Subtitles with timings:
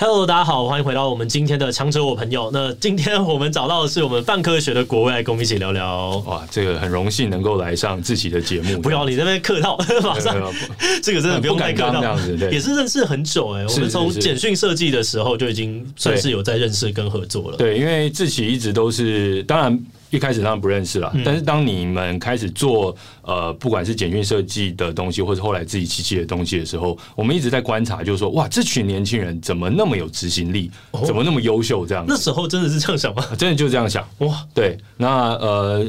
[0.00, 2.48] Hello，大家好，欢迎回到我们今天的强者我朋友。
[2.52, 6.22] 那今天我们找到的是我们泛科学的国外跟我们一起聊聊。
[6.24, 8.78] 哇，这个很荣幸能够来上志祺的节目。
[8.80, 10.36] 不要你那边客套， 马上
[11.02, 12.16] 这个真的不用太客套。
[12.48, 17.56] 也是认识很久哎、欸，我们从简讯设计的时候就已经算是有在认识跟合作了。
[17.56, 19.76] 对，因为志祺一直都是，当然。
[20.10, 30.70] 一开始当然不认识了，但是当你们开始做呃，不管是简讯设计的东西，或者后来自己机器的东西的时候，我们一直在观察，就是说，哇，这群年轻人怎么那么有执行力，
[31.04, 31.86] 怎么那么优秀？
[31.86, 33.22] 这样，那时候真的是这样想吗？
[33.36, 34.42] 真的就这样想哇？
[34.54, 35.86] 对，那呃，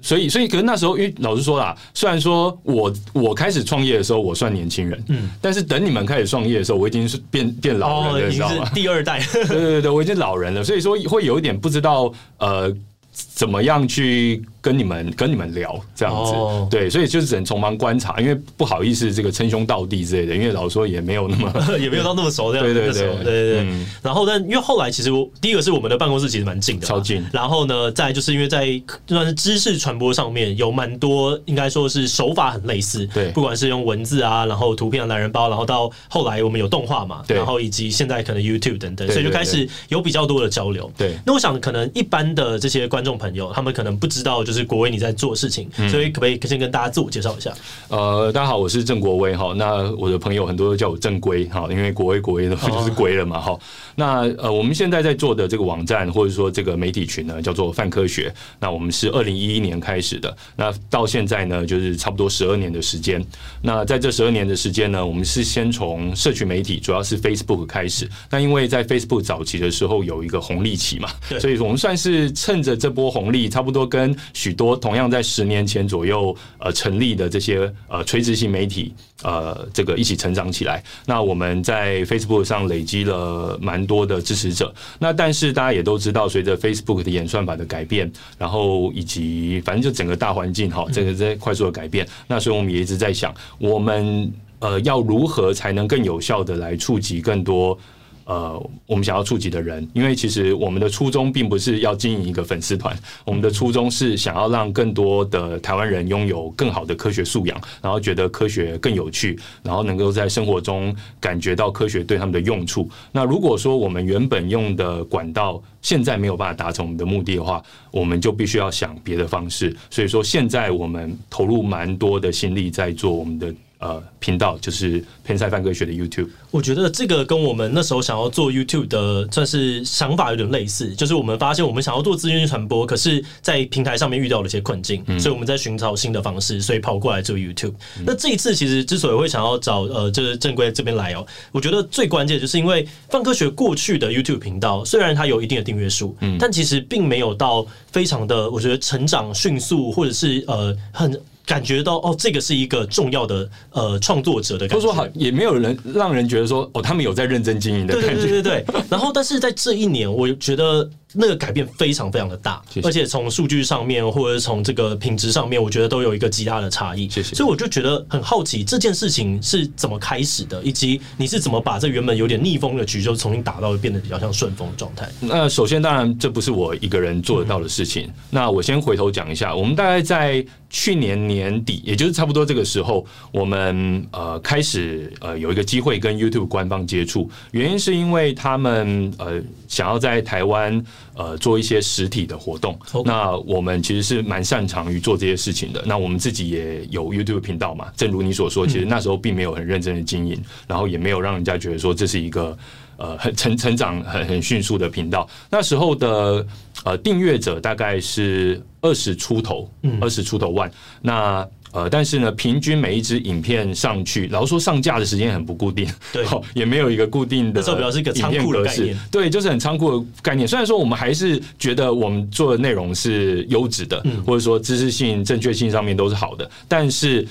[0.00, 8.70] 所以所以，可是那时候，因为老实说啦，虽然说我我开始创业的时候，我算年轻人，嗯，但是等你们开始创业的时候，我已经是变变老人了，你知道吗？
[8.72, 12.72] 第二代， 对对对，我已经老人了，所以说会有一点不知道呃。
[13.16, 16.68] 怎么样去跟你们跟你们聊这样子？Oh.
[16.68, 22.74] 对，所以就只能从旁观察，因为不好意思这个称兄道弟之类的，因为老实说也没有那么 也没有到那么熟这样子。
[22.74, 27.24] 对对对对对然后但因为后来其实第一个是我们的办公室其实蛮近的，超近。
[27.32, 28.66] 然后呢，再就是因为在
[29.06, 33.06] 就算是知识传播上面有蛮多，应该说是手法很类似。
[33.14, 40.90] 对，不管是用文字啊，然后图片的懒人包，然后到后来我们有动画嘛，对，然后以及现在可能 YouTube 等等，所以就开始有比较多的交流。
[40.98, 47.52] 对，那我想可能一般的这些观众朋友他们可能不知道，就是国威你在做事情，嗯、所以可不可以先跟大家自我介绍一下？
[47.88, 49.52] 呃，大家好，我是郑国威哈。
[49.56, 53.52] 那我的朋友很多都叫我郑龟哈，因为国威国威的话就是龟了嘛哈。
[53.52, 53.60] 哦、
[53.94, 58.32] 那呃，我们现在在做的这个网站或者说这个媒体群呢，叫做泛科学。
[58.60, 63.24] 那我们是二零一一年开始的，那到现在呢，就是差不多十二年的时间。
[63.62, 68.08] 那在这十二年的时间呢，我们是先从社群媒体，主要是 Facebook 开始。
[68.30, 71.08] 那因为在 Facebook 早期的时候有一个红利期嘛，
[71.40, 80.84] 所以我们算是趁着这波红利，差不多跟许多同样在十年前左右呃成立的这些呃垂直性媒体呃这个一起成长起来。
[81.06, 84.74] 那我们在 Facebook 上累积了蛮多的支持者。
[84.98, 92.06] 那但是大家也都知道，随着 Facebook 的演算法的改变，然后以及反正就整个大环境哈，这个在快速的改变。
[92.28, 97.78] 那所以我们也一直在想，我们呃要如何才能更有效的来触及更多。
[98.26, 112.90] 呃，我们想要触及的人，因为其实我们的初衷并不是要经营一个粉丝团，我们的初衷是想要让更多的台湾人拥有更好的科学素养，然后觉得科学更有趣，然后能够在生活中感觉到科学对他们的用处。
[113.12, 119.74] 那如果说我们原本用的管道现在没有办法达成我们的目的的话，我们就必须要想别的方式。
[119.88, 123.54] 所以说，现在我们投入蛮多的心力在做我们的。
[123.78, 126.28] 呃，频道就是偏赛泛科学的 YouTube。
[126.50, 137.74] 我觉得这个跟我们那时候想要做 YouTube 的算是想法有点类似，就是我们发现我们想要做资讯传播，可是在平台上面遇到了一些困境，嗯、所以我们在寻找新的方式，所以跑过来做 YouTube。
[137.98, 151.20] 嗯、那这一次其实之所以会想要找呃，就是正规这边来哦，我觉得最关键就是因为泛科学过去的 YouTube 频道虽然它有一定的订阅数，嗯，但其实并没有到非常的，我觉得成长迅速，或者是呃很。
[151.46, 158.16] 感觉到哦，这个是一个重要的呃创作者的感觉，说好也没有人让人觉得说哦，他们有在认真经营的感觉。
[158.16, 158.84] 对对对对对。
[158.90, 160.90] 然后，但是在这一年，我觉得。
[161.18, 167.08] 那个改变非常非常的大，谢谢，而且从数据上面或者从这个品质上面，我觉得都有一个极大的差异。
[167.08, 167.34] 谢谢。
[167.34, 175.08] 所以我就觉得很好奇，这件事情是怎么开始的，以及你是怎么把这原本有点逆风的局，就重新打到变得比较像顺风的状态。
[175.20, 178.04] 那首先，当然这不是我一个人做得到的事情。
[178.08, 190.84] 嗯、那我先回头讲一下，我们大概在去年年底，也就是差不多这个时候，我们呃开始呃有一个机会跟 YouTube 官方接触，原因是因为他们呃想要在台湾。
[191.16, 195.82] 呃，做一些实体的活动.那我们其实是蛮擅长于做这些事情的。
[195.86, 202.56] 那我们自己也有 YouTube 频道嘛，正如你所说，其实那时候并没有很认真的经营，嗯、然后也没有让人家觉得说这是一个
[202.98, 205.26] 呃很成成长很很迅速的频道。
[205.48, 206.46] 那时候的
[206.84, 209.70] 呃订阅者大概是二十出头，
[210.02, 210.70] 二十出头万。
[211.00, 216.24] 那呃，但是呢，平均每一支影片上去，然后说上架的时间很不固定，对，
[216.54, 220.46] 也没有一个固定的，这表示一个仓库的概念，对，就是很仓库的概念。
[220.48, 227.26] 虽然说我们还是觉得我们做的内容是优质的，嗯、或者说知识性、正确性上面都是好的，但是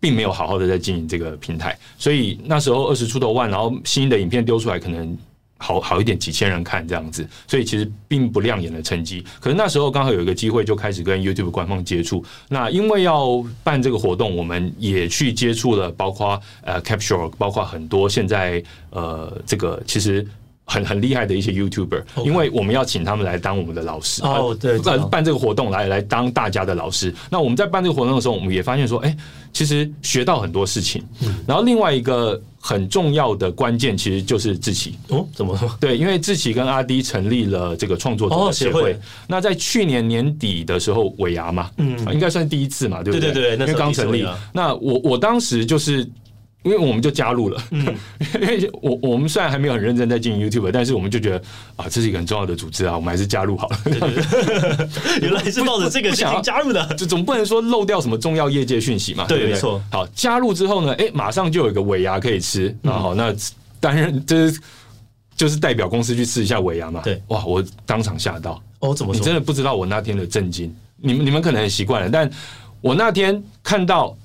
[0.00, 1.78] 并没有好好的在经营这个平台。
[1.98, 5.16] 所以那时候二十出头万，然后新的影片丢出来，可能。
[5.62, 9.24] 好好一点，几千人看这样子，所以其实并不亮眼的成绩。
[9.40, 12.24] 可是那时候刚好有一个机会，就开始跟 YouTube 官方接触。
[12.48, 20.26] 那因为要办这个活动，我们也去接触了，包括呃 Capture，包括很多现在呃这个其实
[20.64, 22.02] 很很厉害的一些 YouTuber。
[22.24, 24.78] 因为我们要请他们来当我们的老师哦，对，
[25.10, 27.14] 办这个活动来来当大家的老师。
[27.30, 29.16] 那我们在办这个活动的时候，我们也发现说，哎，
[29.52, 31.02] 其实学到很多事情。
[31.46, 32.40] 然后另外一个。
[32.64, 35.68] 很重要的关键其实就是志奇哦，怎么说？
[35.80, 38.96] 对，因为志奇跟阿迪成立了这个创作者的协会。
[39.26, 43.32] 那在去年年底的时候，尾牙嘛，嗯，应该算第一次嘛，对不对？
[43.32, 44.24] 对对对，因为刚成立。
[44.52, 46.08] 那我我当时就是。
[46.62, 47.84] 因为我们就加入了，嗯，
[48.40, 51.42] 因为我我们虽然还没有很认真在经营 YouTube，但是我们就觉得
[51.74, 53.78] 啊，这是一个很重要的组织啊，我们还是加入好了。
[55.20, 59.26] 原来是抱着这个心情加入的，就总不能说漏掉什么重要业界讯息嘛。
[59.26, 59.82] 对，没错。
[59.90, 63.34] 好，加入之后呢，哎，马上就有一个尾牙可以吃，那好，那
[63.80, 64.60] 当然就是
[65.34, 67.00] 就是代表公司去吃一下尾牙嘛。
[67.02, 69.18] 对，哇，我当场吓到哦，怎么说？
[69.18, 70.72] 你真的不知道我那天的震惊？
[70.98, 72.30] 你们你们可能很习惯了，但
[72.80, 74.16] 我那天看到。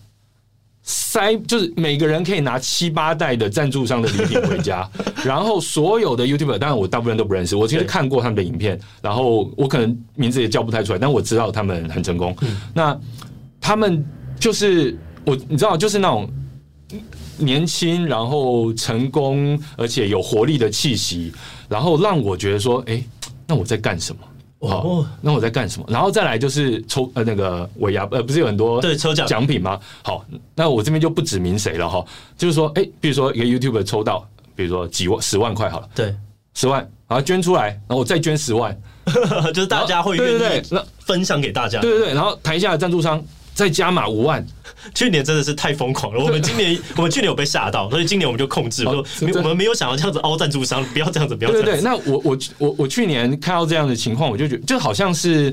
[0.90, 4.90] 塞就是每个人可以拿七八袋的赞助商的礼品回家，
[5.26, 12.34] 然后所有的 YouTuber，当然我大部分都不认识，我其实看过他们的影片，然后我可能名字也叫不太出来，但我知道他们很成功。
[12.74, 12.98] 那
[13.60, 14.02] 他们
[14.40, 16.30] 就是我，你知道，就是那种
[17.38, 21.34] 年轻，然后成功，而且有活力的气息，
[21.68, 23.04] 然后让我觉得说，哎，
[23.46, 24.22] 那我在干什么？
[24.60, 25.86] 哦，那我在干什么？
[25.90, 29.28] 然后再来就是抽呃那个尾牙呃不是有很多对抽奖。
[29.28, 29.80] 奖品吗？
[30.04, 30.26] 好，
[30.56, 32.04] 那我这边就不指明谁了哈，
[32.38, 36.16] 就是说哎，比如说一个 YouTuber 抽到，比如说几万十万块好了，对，
[36.54, 38.76] 十万，然后捐出来，然后我再捐十万，
[39.54, 43.24] 就是大家会愿意那分享给大家，对对对，然后台下的赞助商。
[43.58, 44.46] 再加码五万，
[44.94, 46.24] 去年真的是太疯狂了。
[46.24, 51.72] 我们今年， 我们去年有被吓到，所以今年我们就控制，说我们没有想要这样子凹赞助商，不要这样子，不要这样子。
[51.72, 55.52] 对对对，那我我我我去年看到这样的情况，我就觉得就好像是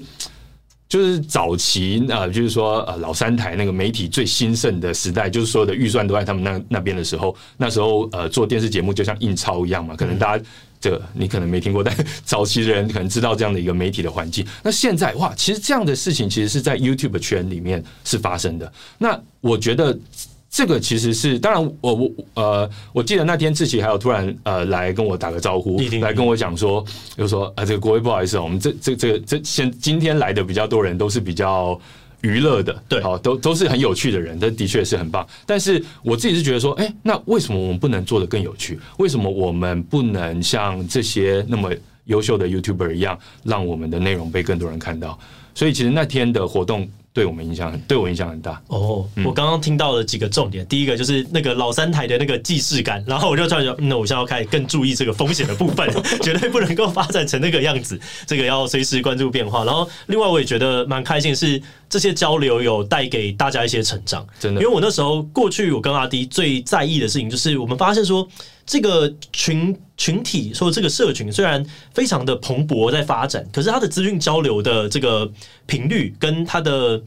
[0.87, 10.45] 就是早期啊，就是说呃老三台那个媒体最兴盛的时代，就是所有的预算都在他们那那边的时候，那时候呃做电视节目就像印钞一样嘛，可能大家。
[10.85, 11.97] 这你可能没听过，但
[12.27, 14.47] 早期的人可能知道这样的一个媒体的环境。
[14.63, 18.71] 那现在哇，其实这样的事情其实是在 YouTube 圈里面是发生的。
[18.99, 19.99] 那我觉得
[20.51, 26.85] 这个其实是，当然我我呃，我记得那天志奇还有突然呃来跟我打个招呼，来跟我讲说，
[27.17, 31.81] 就说啊，这个国威不好意思，我们这这这个这现今天来的比较多人都是比较。
[32.25, 35.27] 娱乐的，对，好，都都是很有趣的人，这的确是很棒。
[35.45, 38.81] 但是我自己是觉得说，哎，那为什么我们不能做的更有趣？
[38.97, 41.71] 为什么我们不能像这些那么
[42.07, 45.19] 优秀的 YouTuber 一样，让我们的内容被更多人看到？
[45.55, 46.89] 所以其实那天的活动。
[47.15, 48.61] 对我们影响很，对我影响很大。
[48.67, 55.89] 哦，我刚刚听到了几个重点，第一个就是那个老三台的那个既视感， 然后我就突然说，那我现在要开始更注意这个风险的部分，
[56.21, 59.65] 绝对不能够发展成那个样子，这个要随时关注变化。
[59.65, 64.61] 然后另外我也觉得蛮开心，是这些交流有带给大家一些成长，真的。
[64.61, 68.29] 因为我那时候过去，我跟阿迪最在意的事情就是，我们发现说。
[68.67, 75.31] 这个群群体说，这个社群虽然非常的蓬勃在发展，可是它的资讯交流的这个
[75.67, 77.01] 频率跟它的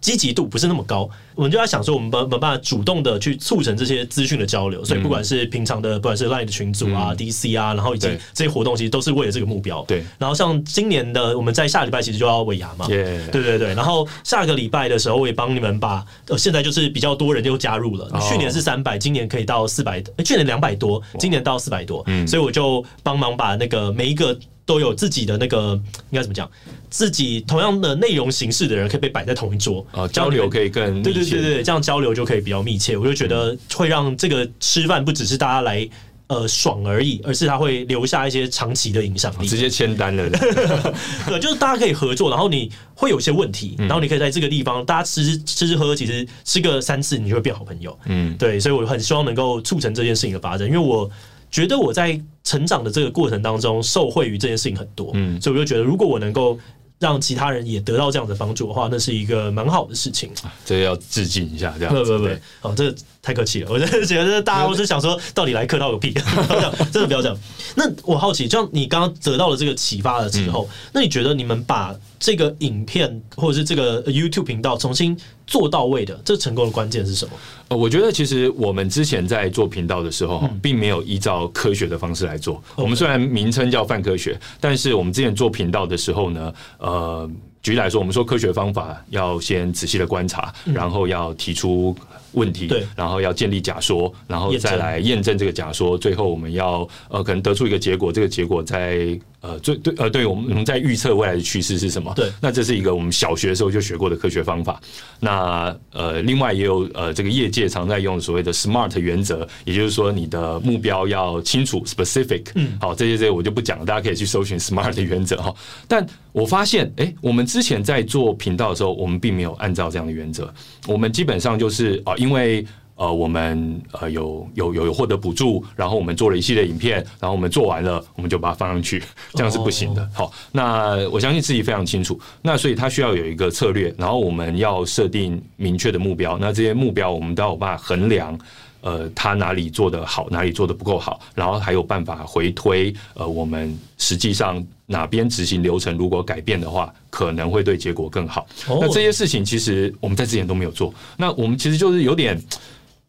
[0.00, 1.08] 积极度不是那么高。
[1.34, 9.82] 我们就在想说，我们没没办法主动的去促成这些资讯的交流，所以不管是平常的，不管是 Line 的群组啊、DC 啊，然后以及这些活动，其实都是为了这个目标。
[9.88, 10.04] 对。
[10.16, 12.86] 然后像今年的，我们在下礼拜其实就要尾牙嘛。
[12.86, 13.74] 对对对。
[13.74, 18.08] 然后下个礼拜的时候，我也帮你们把呃，现在就是比较多人就加入了。
[18.20, 22.04] 去年是三百，今年可以到四百，去年两百多，今年到四百多。
[22.06, 22.24] 嗯。
[22.34, 24.36] 所以我就帮忙把那个每一个。
[24.66, 25.78] 都有自己的那个
[26.10, 26.50] 应该怎么讲？
[26.88, 32.96] 自己同样的内容形式的人可以被摆在同一桌啊，交流可以更对对对对，这样交流就可以比较密切。
[32.96, 35.86] 我就觉得会让这个吃饭不只是大家来
[36.28, 39.46] 呃爽而已，而是它会留下一些长期的影响力。
[39.46, 40.30] 直接签单了，
[41.28, 47.94] 对，就是大家可以合作，然后你会有一些问题，然后你可以在这个地方大家吃吃吃喝喝，其实吃个三次你就会变好朋友。
[48.06, 51.10] 嗯，对，所以我很希望能够促成这件事情的发展，因为我。
[51.54, 56.58] 觉得我在成长的这个过程当中受惠于这件事情很多，嗯，所以我就觉得如果我能够
[56.98, 60.30] 让其他人也得到这样的帮助的话，那是一个蛮好的事情。
[60.64, 62.28] 这要致敬一下，这样不不不，
[62.62, 62.92] 哦，这
[63.22, 66.10] 太客气了，我真的 觉得大家都是想说，到底来客套个屁，
[66.48, 67.38] 不要，真的不要这样。
[67.76, 71.94] 那我好奇，就像你刚刚得到了这个启发的时候，那你觉得你们把
[72.24, 75.14] 这个影片或者是这个 YouTube 频道重新
[75.46, 77.32] 做到位的，这成功的关键是什么？
[77.68, 82.64] 呃，我觉得其实我们之前在做频道的时候，并没有依照科学的方式来做。
[82.76, 87.30] 我们虽然名称叫泛科学，但是我们之前做频道的时候呢，呃，
[87.62, 91.94] 举例来说，我们说科学方法要先仔细的观察，然后要提出
[92.34, 99.18] 问题，对，然后要建立假说，然后再来验证这个假说，最后我们要呃，可能得出一个结果，这个结果在。
[99.44, 102.10] 呃，最对呃，对我们我们在预测未来的趋势是什么？
[102.16, 104.80] 对，那这是一个我们小学的时候就学过的科学方法。
[105.20, 112.44] 那呃，另外也有呃，这个业界常在用所谓的 SMART 原则，也就是说你的目标要清楚 specific。
[112.54, 115.54] 嗯，好，这些这些我就不讲了，大家可以去搜寻 SMART 原则哈。
[115.86, 120.50] 但我发现，哎、欸，我们之前在做频道的时候，我们并没有按照这样的原则，
[120.86, 122.66] 我们基本上就是啊、呃，因为。
[122.96, 129.02] 呃，我们呃有有有获得补助，然后我们做了一系列影片，然后我们做完了，我们就把它放上去，
[129.34, 130.08] 这样是不行的。
[130.14, 132.16] 好，那我相信自己非常清楚。
[132.40, 136.38] 那所以它需要有一个策略，然后我们要设定明确的目标。
[136.38, 138.38] 那这些目标我们都要有办法衡量，
[138.84, 148.46] 呃，他哪里做的好，哪里做的不够好，然后还有办法回推，呃，我们实际上哪边执行流程如果改变的话，可能会对结果更好。
[148.68, 150.92] 那这些事情其实我们在之前都没有做。
[151.16, 152.40] 那我们其实就是有点。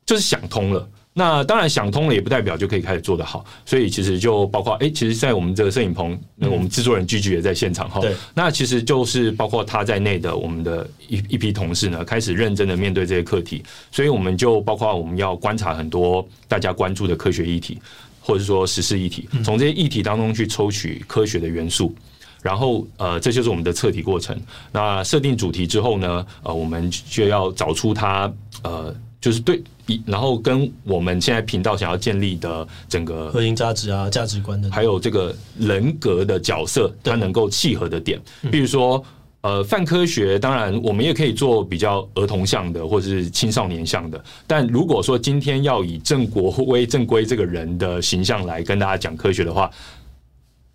[0.08, 8.02] 就是想通了，那当然想通了也不代表就可以开始做得好，所以其实就包括哎、欸，其实，在我们这个摄影棚，那我们制作人 Gigi 也在现场哈。
[8.02, 17.80] 对，那其实就是包括他在内的我们的一一批同事呢，开始认真的面对这些课题，所以我们就包括我们要观察很多大家关注的科学议题，
[18.20, 21.96] 或者说时事议题，从这些议题当中去抽取科学的元素，
[22.42, 24.38] 然后呃，这就是我们的测题过程。
[24.70, 28.30] 那设定主题之后呢，呃，我们就要找出它
[28.64, 28.94] 呃。
[29.26, 29.60] 就是对，
[30.06, 39.04] 然后跟我们现在频道想要建立的整个核心价值啊、价值观的，还有这个人格的角色，它能够契合的点，比如说
[39.42, 44.24] 呃，泛科学，当然我们也可以做比较儿童向的，或者是青少年向的。
[44.46, 49.72] 但如果说今天要以郑国威、正规这个人的形象来跟大家讲科学的话，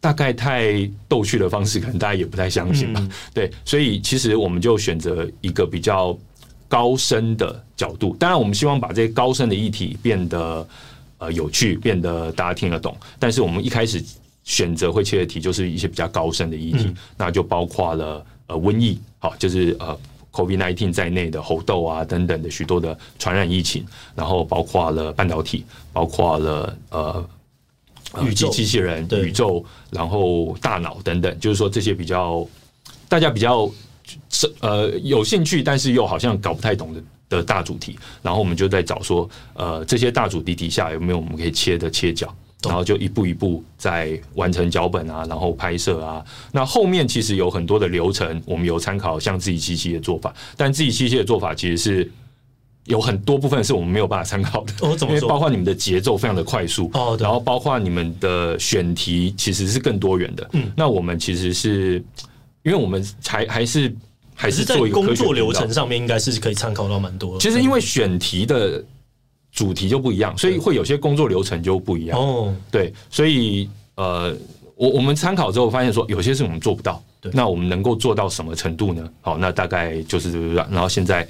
[0.01, 3.09] 大概太逗趣的方式，可能大家也不太相信吧。
[3.33, 6.19] 对，所以其实我们就选择一个比较。
[6.71, 10.65] 高深的角度，当然我们希望把这些高深的议题变得
[11.19, 12.97] 呃有趣，变得大家听得懂。
[13.19, 14.01] 但是我们一开始
[14.45, 19.99] 选择会切的题，就是一些比较高深的议题，嗯、那就包括了呃瘟疫，好，就是呃
[20.31, 23.85] COVID-19 在内的猴痘啊等等的许多的传染疫情，
[24.15, 27.29] 然后包括了半导体，包括了呃
[28.23, 32.47] 宇宙机器人、宇宙，然后大脑等等，就是说这些比较
[33.09, 33.69] 大家比较。
[34.29, 46.25] 是呃有兴趣，但是又好像搞不太懂的的大主题，然后我们就在找说，呃这些大主题底下有没有我们可以切的切角，然后就一步一步在完成脚本啊，然后拍摄啊。
[46.51, 52.11] 那后面其实有很多的流程，我们有参考像自己七七的做法，但自己七七的做法其实是
[52.87, 62.03] 有很多部分是我们没有办法参考的，哦，因为包括你们的节奏非常的快速，哦，然后包括你们的选题其实是更多元的，嗯，那我们其实是。
[62.63, 63.95] 因为我们还还是
[64.35, 67.39] 还是做一个工作流程上面，应该是可以参考到蛮多。
[67.41, 68.85] 其实因为选题的
[69.53, 72.19] 主题就不一样，所以会有些工作流程就不一样。
[72.19, 74.37] 哦，对，所以呃，
[74.77, 77.03] 我我们参考之后发现说，有些事我们做不到。
[77.21, 79.11] 对，那我们能够做到什么程度呢？
[79.21, 80.55] 好，那大概就是这个。
[80.71, 81.29] 然后现在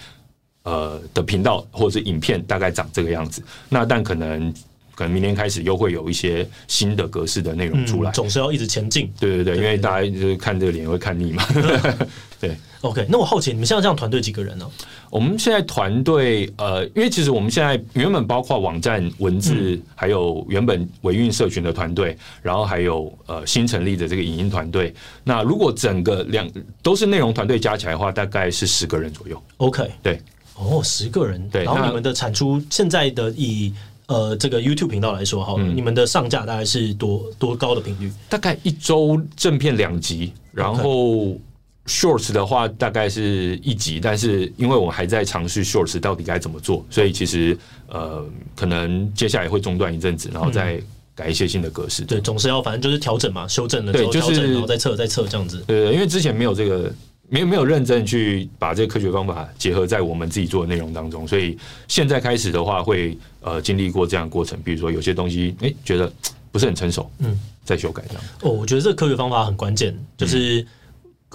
[0.65, 3.43] 呃的频道或者是影片大概长这个样子。
[3.69, 4.53] 那但可能。
[5.01, 9.11] 可能明年开始又会有一些新的格式的内容出来，嗯，总是要一直前进。
[9.19, 11.43] 对对对，因为大家就是看这个脸会看腻嘛。
[12.39, 13.07] 对，OK。
[13.09, 14.71] 那我好奇，你们现在这样团队几个人呢？
[15.09, 24.95] 我们现在团队呃，因为其实我们现在原本包括网站文字，嗯、还有原本维运社群的团队，然后还有呃新成立的这个影音团队。
[25.25, 26.47] 那如果整个两
[26.83, 29.43] 都是内容团队加起来的话，大概是十个人左右。
[29.57, 30.21] OK，对，
[30.57, 31.49] 哦，十个人。
[31.49, 33.73] 对，然后你们的产出现在的以。
[34.11, 38.11] 呃，这个 YouTube 频道来说，好了，嗯，你们的上架大概是多多高的频率？
[38.29, 41.39] 大概一周正片两集，然后
[41.87, 50.83] Shorts 的话大概是一集，但是因为我还在尝试 Shorts 到底该怎么做，所以其实呃，可能接下来会中断一阵子，然后再
[51.15, 52.03] 改一些新的格式。
[52.03, 55.63] 对，总是要反正就是调整嘛，修正了，对，就是然后再测再测这样子。
[55.69, 56.93] 对，因为之前没有这个。
[57.31, 61.57] 没有没有认真去把这个科学方法结合在我们自己做的内容当中，所以
[61.89, 66.13] 现在开始的话会呃经历过这样的过程，比如说有些东西哎觉得
[66.53, 68.23] 不是很成熟，嗯，再修改这样。
[68.43, 70.67] 哦，我觉得这个科学方法很关键，就是。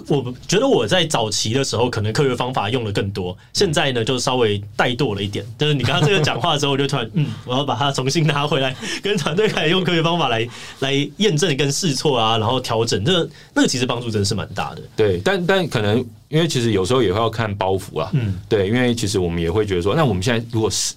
[0.08, 3.36] 我觉得我在早期的时候，可能科学方法用的更多。
[3.52, 5.44] 现在呢，就稍微怠惰了一点。
[5.58, 10.46] 就是你刚刚这个讲话的时候，我就突然嗯，我要把它重新拿回来，跟团队开始用科学方法来
[10.80, 13.02] 来验证跟试错啊，然后调整。
[13.04, 14.82] 这个那个其实帮助真的是蛮大的。
[14.94, 15.98] 对，但但可能
[16.28, 18.10] 因为其实有时候也会要看包袱啊。
[18.12, 20.94] 嗯，对，因为其实我们也会觉得说，那我们现在如果是。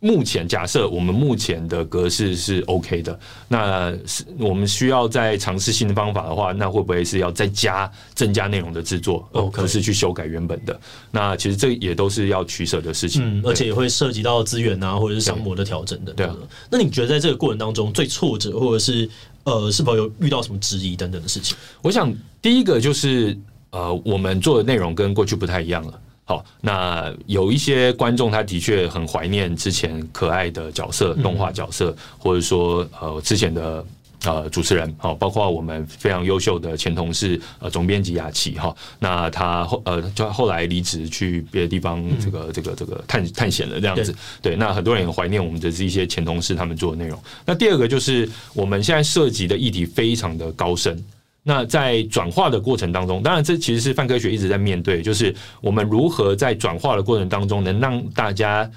[0.00, 10.78] 目前假设我们目前的格式是 OK 的，那是我们需要再尝试新的方法的话，那会不会是要再加增加内容的制作，而不是去修改原本的？
[11.10, 16.12] 那其实这也都是要取舍的事情，嗯，而且也会涉及到资源啊，或者是商模的调整的。
[16.12, 16.36] 对啊，
[16.70, 19.08] 那你觉得在这个过程当中最挫折，或者是
[19.44, 21.56] 呃，是否有遇到什么质疑等等的事情？
[21.80, 23.36] 我想第一个就是
[23.70, 26.00] 呃，我们做的内容跟过去不太一样了。
[26.28, 33.86] 好，那有一些观众他的确很怀念之前可爱的角色、动画角色，或者说呃之前的
[34.24, 47.16] 呃主持人，好，包括我们非常优秀的前同事呃总编辑雅琪哈，那他后呃就后来离职去别的地方这个这个这个探探险了这样子，对，那很多人也怀念我们的这一些前同事他们做的内容。
[47.44, 51.00] 那第二个就是我们现在涉及的议题非常的高深。
[51.48, 58.68] 那在转化的过程当中，当然这其实是泛科学一直在面对，就是我们如何在转化的过程当中，能让大家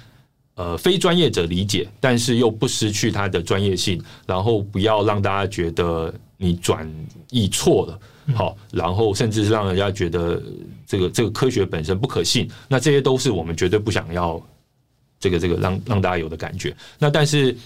[0.54, 6.88] 呃非专业者理解，但是又不失去它的专业性，然后不要让大家觉得你转
[7.30, 8.00] 译错了，
[8.36, 10.40] 好，然后甚至是让人家觉得
[10.86, 14.40] 这个这个科学本身不可信，那这些都是我们绝对不想要
[15.18, 16.72] 这个这个让让大家有的感觉。
[17.00, 17.56] 那但是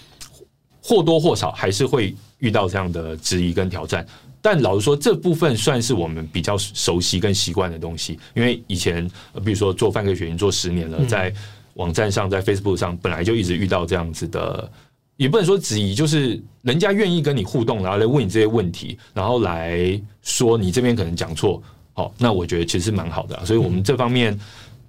[0.81, 4.03] 或多或少还是会遇到这样的质疑跟挑战。
[4.45, 9.09] 但老实说，这部分算是我们比较熟悉跟习惯的东西，因为以前，
[9.43, 11.33] 比如说做泛科学已经做十年了，在
[11.73, 14.71] 网站上，在 Facebook 上，本来就一直遇到这样子的，
[15.17, 21.59] 也不能说质疑，就是人家愿意跟你互动，然后来问你这些问题，然后来说你这边可能讲错，
[21.93, 24.39] 好，那我觉得其实是蛮好的，所以我们这方面，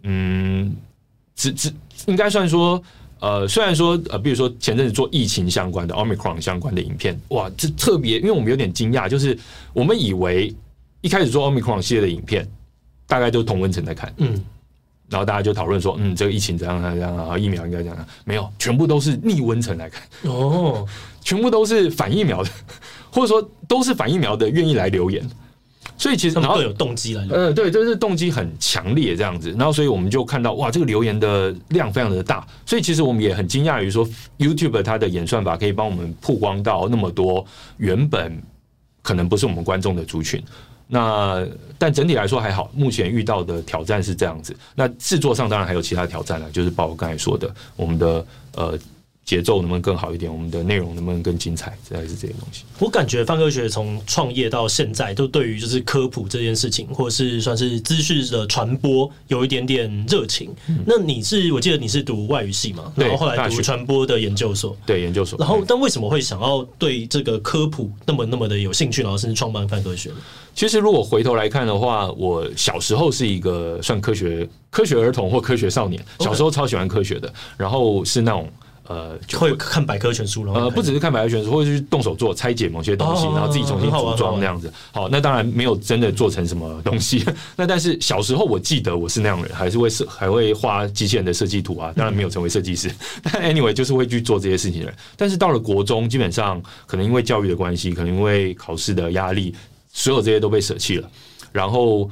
[0.03, 0.77] 嗯，
[1.35, 1.73] 只只
[2.05, 2.83] 应该算说。
[3.27, 9.37] 呃，虽然说呃，比如说前阵子做疫情相关的 Omicron 相关的影片，哇，这特别，因为我们有点惊讶，就是
[9.73, 10.55] 我们以为
[11.01, 12.49] 一开始做 Omicron 系列的影片，
[13.05, 14.41] 大概都是同温层在看，嗯，
[15.11, 20.87] 然后大家就讨论说，嗯，这个疫情怎样怎样怎样啊，疫苗应该怎样，没有，全部都是逆温层来看，哦，
[21.21, 22.51] 全部都是反疫苗的，
[23.11, 25.29] 或者说都是反疫苗的愿意来留言。
[25.99, 29.51] 所以其实然后有动机了，呃，对，就是动机很强烈这样子。
[29.53, 32.47] 然后所以我们就看到哇，这个留言的量非常的大。
[32.67, 34.07] 所以其实我们也很惊讶于说
[34.39, 37.45] ，YouTube 它的演算法可以帮我们曝光到那么多
[37.79, 38.41] 原本
[39.03, 40.43] 可能不是我们观众的族群。
[40.87, 41.47] 那
[41.79, 44.55] 但整体来说还好，目前遇到的挑战是这样子。
[44.75, 48.79] 那制作上当然还有其他挑战了，就是包括刚才说的我们的呃。
[49.27, 50.33] 节奏能不能更好一点？
[50.33, 51.77] 我们的内容能不能更精彩？
[51.89, 52.63] 这还是这些东西。
[52.79, 60.55] 我感觉范科学从创业到现在，都对于就是科普这件事情，或者是算是资讯的传播，有一点点热情。
[60.69, 62.93] 嗯、那你是我记得你是读外语系嘛？
[62.95, 65.37] 然后后来读传播的研究所，对研究所。
[65.41, 70.17] 然后，但为什么会想要对这个科普那么那么的有兴趣，然后甚至创办范科学呢？
[70.55, 78.49] 其实如果回头来看的话，我小时候是一个算科学科学儿童或科学少年，小时候超喜欢科学的，然后是那种。
[78.89, 80.53] 呃，就会，看百科全书了。
[80.53, 84.73] 呃，不只是看百科全书，或者是动手做拆解某些东西，然后自己重新组装那样子。
[84.93, 87.25] 好，那当然没有真的做成什么东西。
[87.57, 91.93] 那 但是小时候我记得我是那样的人，还是会设，还会画机器人的设计图啊。
[91.97, 92.91] 当然没有成为设计师，
[93.23, 94.97] 但 anyway 就是会去做这些事情的人。
[95.17, 99.55] 但是到了国中，基本上可能因为教育的关系，可能因为考试的压力，
[99.93, 101.09] 所有这些都被舍弃了。
[101.53, 102.11] 然后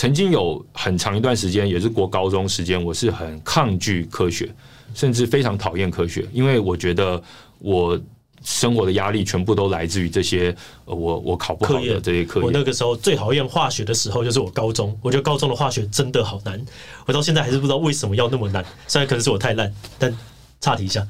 [0.00, 4.48] 曾经有很长一段时间，也是国高中时间，我是很抗拒科学。
[4.94, 7.22] 甚至非常讨厌科学，因为我觉得
[7.58, 8.00] 我
[8.42, 12.46] 生活的压力全部都来自于这些，呃，我我考不好的这些课业。
[12.46, 16.58] 我那个时候最讨厌化学的时候，就是我高中，我觉得高中的化学真的好难，
[17.04, 18.64] 我到现在还是不知道为什么要那么难。
[18.88, 20.16] 虽然可能是我太烂，但
[20.62, 21.06] 岔题一下，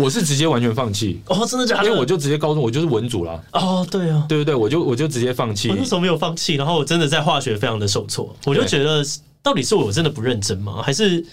[0.00, 1.20] 我是直接完全放弃。
[1.26, 1.84] 哦，真的假的？
[1.84, 3.42] 因为我就直接高中，我就是文组了。
[3.52, 5.68] 哦，对啊，对对对，我就我就直接放弃。
[5.68, 9.04] 我那时候没有放弃，然后我真的在化学非常的受挫，我就觉得
[9.42, 10.82] 到底是我真的不认真吗？
[10.82, 11.24] 还是？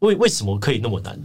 [0.00, 1.18] 为为什么可以那么难？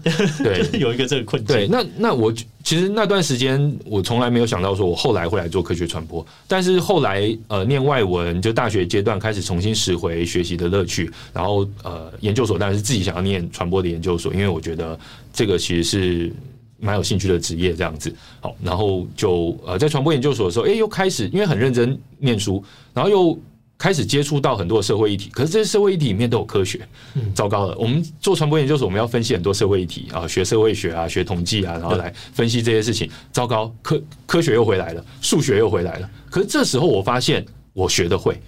[0.44, 1.56] 对， 有一个这个困境。
[1.56, 2.34] 对，那那我
[2.64, 15.00] 其实那段时间我从来没有想到说我后来会来做科学传播，但是后来呃念外文就大学阶段开始重新拾回学习的乐趣，然后呃研究所当然是自己想要念传播的研究所，因为我觉得
[15.32, 16.34] 这个其实是
[16.80, 18.12] 蛮有兴趣的职业这样子。
[18.42, 23.40] 好，然后就呃在传播研究所的时候，哎，又开始因为很认真念书，然后又。
[23.78, 26.88] 开始接触到很多社会议题，可是这些社会议题里面都有科学，
[27.36, 27.76] 糟糕了。
[27.78, 33.10] 我们做传播研究所，我们要分析很多社会议题啊，学社会学啊，学统计啊，然后来分析这些事情。
[33.32, 36.10] 糟糕，科科学又回来了，数学又回来了。
[36.30, 38.40] 可是这时候我发现我学的会，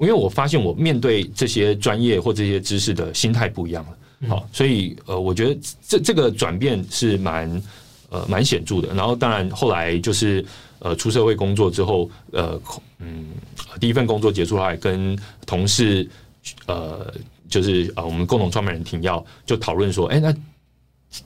[0.00, 4.28] 因为我发现我面对这些专业或这些知识的心态不一样了。
[4.28, 7.62] 好，所以呃，我觉得这这个转变是蛮
[8.10, 8.92] 呃蛮显著的。
[8.94, 10.44] 然后当然后来就是。
[10.82, 12.58] 呃，出社会工作之后，呃，
[13.00, 13.26] 嗯，
[13.78, 16.08] 第一份工作结束后，还跟同事，
[16.64, 17.12] 呃，
[17.50, 20.34] 就是呃，我们共同创办人停耀就讨论说，哎、那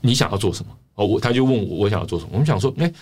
[0.00, 0.76] 你想要做什么？
[0.96, 2.30] 哦，我他就问我，我想要做什么？
[2.32, 2.92] 我们想说，哎、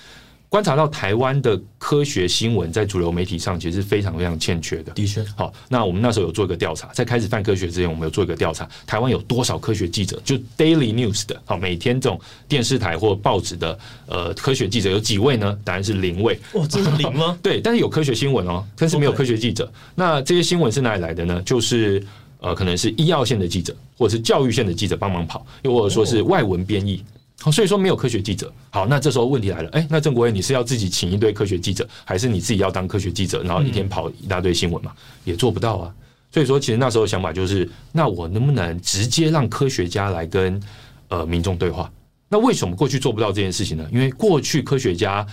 [0.52, 4.92] 观察到台湾的科学新闻在主流媒体上其实是非常非常欠缺的。
[4.92, 10.20] 的确，好，那我们那时候有做一个调查，在开始泛科学之前，我们有做一个调查，台湾有多少科学记者？
[10.22, 15.58] 就 Daily News 的，好，每天这种电视台或报纸的呃科学记者有几位呢？
[15.64, 16.38] 答案是零位。
[16.52, 17.34] 哇，这是零吗？
[17.42, 19.72] 对，但是有科学新闻哦，但是没有科学记者。
[19.94, 21.40] 那这些新闻是哪里来的呢？
[21.46, 22.04] 就是
[22.40, 27.02] 呃，可能是医药线的记者，或者是教育线的记者帮忙跑，又或者说是外文编译。
[27.50, 28.52] 所以说没有科学记者。
[28.70, 34.92] 好，那这时候问题来了，哎，那郑国威，你是要自己请一堆科学记者，还是你自己要当科学记者，然后一天跑一大堆新闻嘛？
[35.24, 35.94] 也做不到啊。
[36.30, 40.60] 所以说，其实那时候想法就是，那我能不能直接让科学家来跟
[41.08, 41.90] 呃民众对话？
[42.28, 43.86] 那为什么过去做不到这件事情呢？
[43.92, 45.26] 因为过去科学家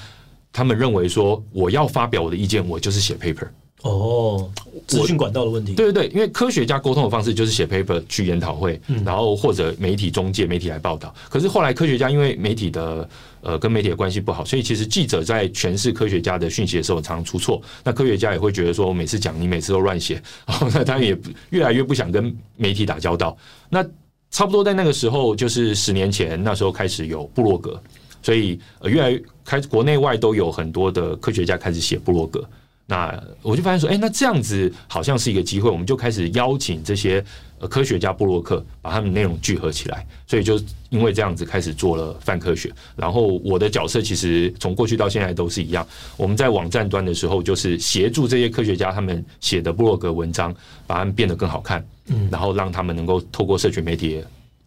[0.52, 3.48] 他们认为说，我要发表我的意见，我就是写 paper。
[3.82, 4.52] 哦，
[4.88, 5.74] 资讯管道的问题。
[5.74, 11.13] 对对对，因为科学家沟通的方式就是写 paper 去研讨会，嗯、然后或者媒体中介媒体来报道。
[11.30, 17.62] 可是后来科学家因为媒体的呃跟媒体的关系不好，所以其实记者在诠释科学家的讯息的时候常常出错。
[17.82, 21.18] 那科学家也会觉得说，我每次讲你每次都乱写，然 后那他也
[21.52, 23.38] 越来越不想跟媒体打交道。
[23.70, 23.82] 那
[24.30, 27.82] 差不多在那个时候，就是十年前那时候开始有部落格，
[28.22, 32.46] 所以呃越来越开国内外都有很多的科学家开始写部落格。
[32.89, 37.23] 那我就发现说，哎，那这样子好像是一个机会，我们就开始邀请这些
[37.60, 40.04] 呃科学家布洛克，把他们内容聚合起来。
[40.25, 42.73] 所以就因为这样子开始做了泛科学。
[42.95, 45.88] 然后我的角色其实从过去到现在都是一样。
[46.17, 50.52] 我们在网站端的时候，就是协助这些科学家他们写的布洛格文章，
[50.88, 54.19] 把它们变得更好看，嗯，然后让他们能够透过社群媒体。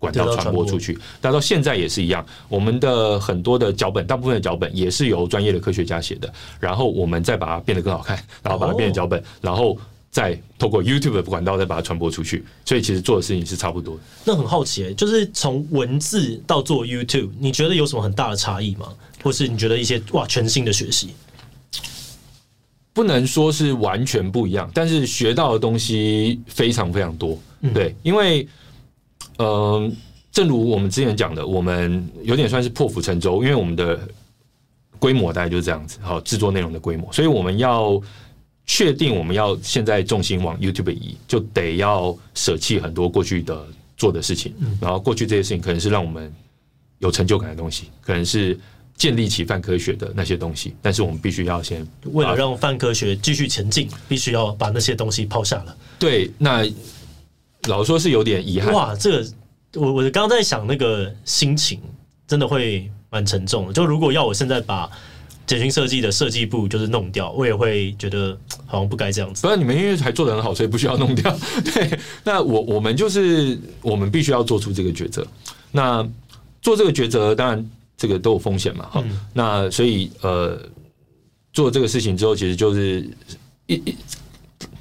[0.03, 2.27] 管道传播出去，但到现在也是一样。
[2.49, 9.79] 我们的很多的脚本，大部分的脚本也是由专业的科学家写的，然后我们再把它变得更好看，然后把它变成脚本，然后
[10.11, 12.45] 再透过 YouTube 的管道再把它传播出去。
[12.65, 14.01] 所以其实做的事情是差不多的。
[14.25, 18.89] 那很好奇，就是从文字到做 YouTube，你觉得有什么很大的差异吗？
[19.23, 21.11] 或是你觉得一些哇全新的学习？
[22.93, 27.39] 不能说是完全不一样，但是学到的东西非常非常多。
[27.73, 28.49] 对，因为。
[29.43, 29.97] 嗯，
[30.31, 33.99] 正如我们之前讲的，我们有点算是破釜沉舟，因为我们的
[35.01, 38.01] 规模大概就是这样子，好，制作内容的规模，所以我们要
[38.65, 46.33] 确定我们要现在重心往 YouTube 移，就得要舍弃很多过去的做的事情，然后过去这些事情可能是让我们
[47.01, 48.57] 有成就感的东西，可能是
[48.97, 55.77] 建立起泛科学的那些东西，但是我们必须要先为了让泛科学继续前进，必须要把那些东西抛下了。
[55.99, 56.65] 对，那。
[57.69, 58.73] 老实说是有点遗憾。
[58.75, 59.27] 哇，这个
[59.75, 61.81] 我我刚刚在想，那个心情
[62.27, 63.73] 真的会蛮沉重的。
[63.73, 64.91] 就如果要我现在把
[65.47, 69.43] 简讯设计的设计部就是弄掉，我也会觉得好像不该这样子。
[69.43, 71.37] 不然你们因为还做的很好，所以不需要弄掉。
[71.73, 75.27] 对，那我我们就是我们必须要做出这个抉择。
[75.71, 76.07] 那
[76.61, 78.89] 做这个抉择，当然这个都有风险嘛。
[78.91, 80.61] 哈、嗯，那所以呃，
[81.53, 83.09] 做这个事情之后，其实就是
[83.67, 83.97] 一一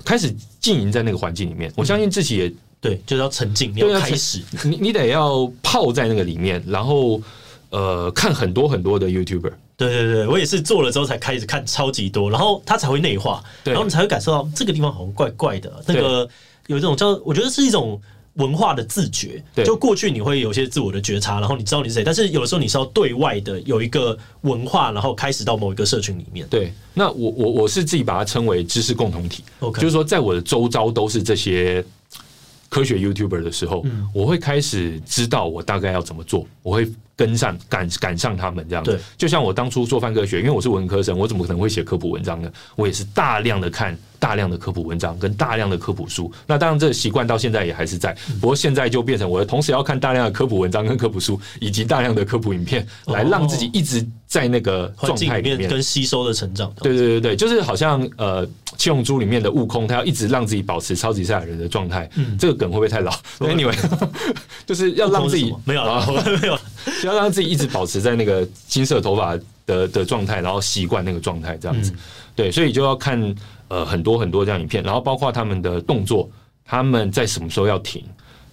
[0.04, 1.72] 开始经营在那个环境里面。
[1.76, 2.52] 我相信自己也。
[2.82, 7.22] 对，就是要沉浸，要开始，你你得要泡在那个里面，然后
[7.70, 9.54] 呃，看很多很多的 YouTuber。
[9.78, 15.72] 对对对，我也是做了之后才开始看超级多，然后它才会内化，然后你才会感受到这个地方好像怪怪的。
[15.86, 16.28] 那个
[16.65, 18.02] 有这种叫，我觉得是一种
[18.34, 19.44] 文化的自觉。
[19.63, 26.48] 就过去你会有些自我的觉察，然后你知道你是谁，但是有的时候你是要对外的有一个文化，然后开始到某一个社群里面。
[26.50, 29.44] 对，那我我我是自己把它称为知识共同体。
[29.60, 31.86] OK，就是说在我的周遭都是这些。
[32.71, 36.89] 科学 YouTuber 的时候，我会开始知道我大概要怎么做，我会
[37.25, 38.99] 跟上赶赶上他们这样子。
[39.17, 42.51] 就像我当初做泛科学，因为我是文科生，我怎么可能会写科普文章呢？
[42.75, 46.31] 我也是大量的看大量的科普文章跟大量的科普书。
[46.47, 56.73] 那当然这个习惯到现在也还是在，不过现在就变成我同时要看大量的科普文章跟科普书，以及大量的科普影片，来让自己一直在那个状态里面跟吸收的成长。
[56.81, 58.47] 对对对对，就是好像呃。
[58.77, 62.10] 七龙珠里面的悟空，他要一直让自己保持超级赛亚人的状态。
[62.15, 63.75] 嗯，这个梗会不会太老？Anyway，
[64.65, 66.07] 就是要让自己没有啊，
[66.41, 66.57] 没有，
[67.04, 71.94] 要让自己一直保持在那个金色头发的的状态，然后习惯那个状态，这样子。
[72.36, 73.36] 对，所以就要看
[73.67, 76.30] 呃很多很多这样影片，然后包括他们的动作，
[76.65, 78.04] 他们在什么时候要停。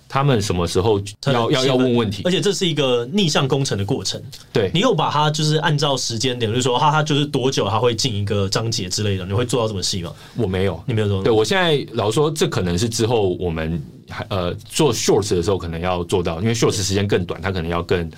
[0.09, 2.23] 他们什么时候要要要问问题？
[2.25, 4.21] 而且这是一个逆向工程的过程。
[4.53, 10.12] 对，你有把它就是按照时间点，就是说哈，它就是多久它会进一个章节之类的，你会做到这么细吗？
[10.35, 11.23] 我没有，你没有做。
[11.23, 18.11] 对，我现在老实说，这可能是之后我们还呃做 shorts 的时候可能要做到，因为 shorts 时间更短，它可能要更。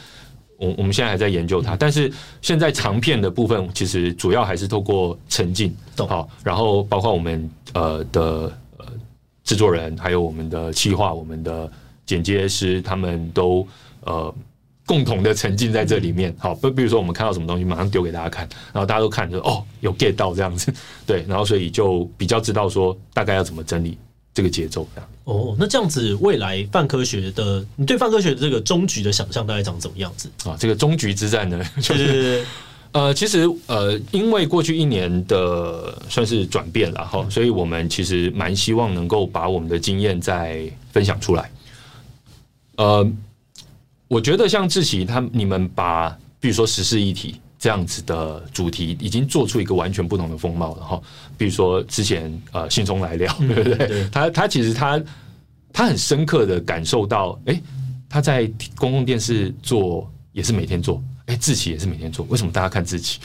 [0.58, 8.22] 我我们现在还在研究它，但是现在长片的部分其实主要还是透过沉浸，好，然后包括我们呃的
[8.76, 8.84] 呃
[9.42, 11.72] 制作人，还有我们的企划，我们的。
[12.10, 13.64] 剪接师他们都
[14.02, 14.34] 呃
[14.84, 20.72] 共同的沉浸在这里面，好，不比如说我们看到什么东西，马上丢给大家看，然后大家都看着哦，有 get 到这样子，
[21.06, 23.96] 对，然后所以就比较知道说大概要怎么整理
[24.34, 25.08] 这个节奏这样。
[25.24, 30.56] 哦，那这样子未来泛科学的，你对泛科学的这个终局的想象大概长怎么样子啊？
[30.58, 32.44] 这个终局之战呢， 就是
[32.90, 41.48] 呃，其实呃，因为过去一年的算是转变了哈，所以我们其实蛮希望能够把我们的经验再分享出来。
[42.80, 43.06] 呃，
[44.08, 46.08] 我觉得像志奇他你们把
[46.40, 51.02] 比如说时事议题这样子的主题，已经做出一个完全不同的风貌了哈。
[51.36, 53.86] 比如说之前呃信中来了， 对不对？
[53.86, 54.98] 对他他其实他
[55.74, 57.62] 他很深刻的感受到，哎、欸，
[58.08, 61.02] 他在公共电视做也是每天做。
[61.26, 63.20] 哎，志奇也是每天做，为什么大家看志奇？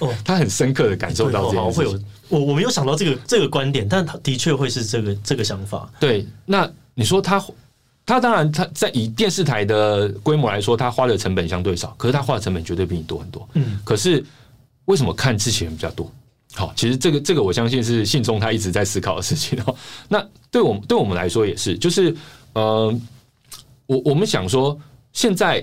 [0.00, 5.88] 哦， 他很深刻的感受到这样，会有我我没有想到这个这个观点，但他的确会是这个这个想法。
[6.00, 7.40] 对，那你说他
[8.06, 13.46] 他当然他在以电视台的规模来说，他花的成本相对少，可是他花的成本绝对比你多很多。
[13.54, 14.24] 嗯，可是
[14.84, 16.10] 为什么看志祺人比较多？
[16.54, 19.76] 好，其实这个这个我相信是信中他一直在思考的事情哦。
[20.08, 22.16] 那对我们对我们来说也是，就是
[22.54, 22.98] 呃，
[23.86, 24.78] 我我们想说
[25.12, 25.62] 现在。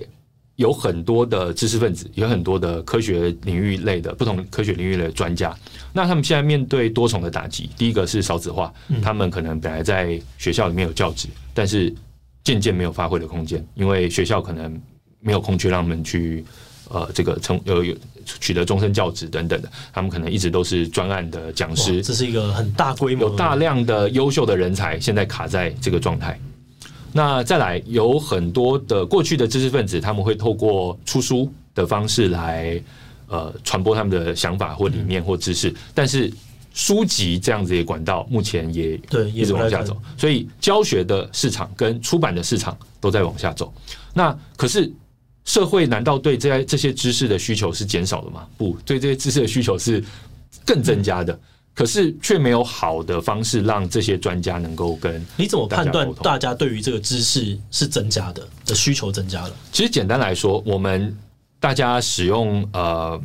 [0.57, 5.51] 有很多的知识分子，有很多的科学领域类的不同科学领域的专家。
[5.91, 11.91] 那他们现在面对多重的打击，第一个是少子化，他们可能本来在学校里面有教职，但是
[12.43, 14.81] 渐渐没有发挥的空间，因为学校可能
[15.19, 16.43] 没有空去让他们去
[16.89, 22.01] 呃这个成呃有取得终身教职等等的，他们可能一直都是专案的讲师。
[22.01, 26.39] 这是一个很大规模，有大量的优秀的人才现在卡在这个状态。
[27.11, 32.81] 那再来有很多的过去的知识分子，他们会透过出书的方式来
[33.27, 36.31] 呃传播他们的想法或理念或知识，嗯、但是
[36.73, 43.73] 书籍这样子的管道目前也对一直往下走，所以教学的市场跟出版的市场都在往下走。
[44.13, 44.91] 那可是
[45.45, 48.45] 社会难道对这些这些知识的需求是减少了吗？
[48.57, 50.03] 不，对这些知识的需求是
[50.65, 51.31] 更增加的。
[51.33, 51.39] 嗯
[51.75, 59.55] 可是却没有好的方式让这些专家能够跟你怎么判断大家对于这个知识是增加的的需求增加了？
[59.71, 61.17] 其实简单来说，我们
[61.59, 63.19] 大家使用呃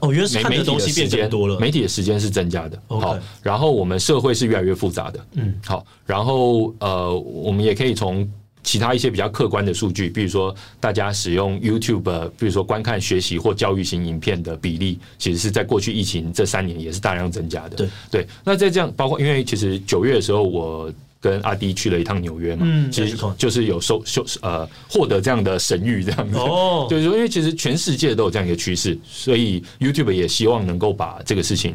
[0.00, 2.78] 哦，原来是看的东西变更多了，媒体的时间是增加的。
[2.88, 5.26] 好，然后我们社会是越来越复杂的。
[5.34, 8.28] 嗯，好，然后呃，我们也可以从。
[8.66, 17.76] 其他一些比较客观的数据，比如说大家使用 YouTube，比如说观看学习或教育型影片的比例，其实是在过去疫情这三年也是大量增加的。
[17.76, 20.90] 对对，那在这样，包括因为其实九月的时候，我
[21.24, 26.36] 跟阿滴去了一趟纽约嘛，嗯，其实就是有收收呃获得这样的神谕这样子。
[26.36, 31.74] 哦， 就是说，因为其实全世界都有这样一个趋势，所以 YouTube 也希望能够把这个事情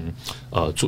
[0.52, 0.88] 呃做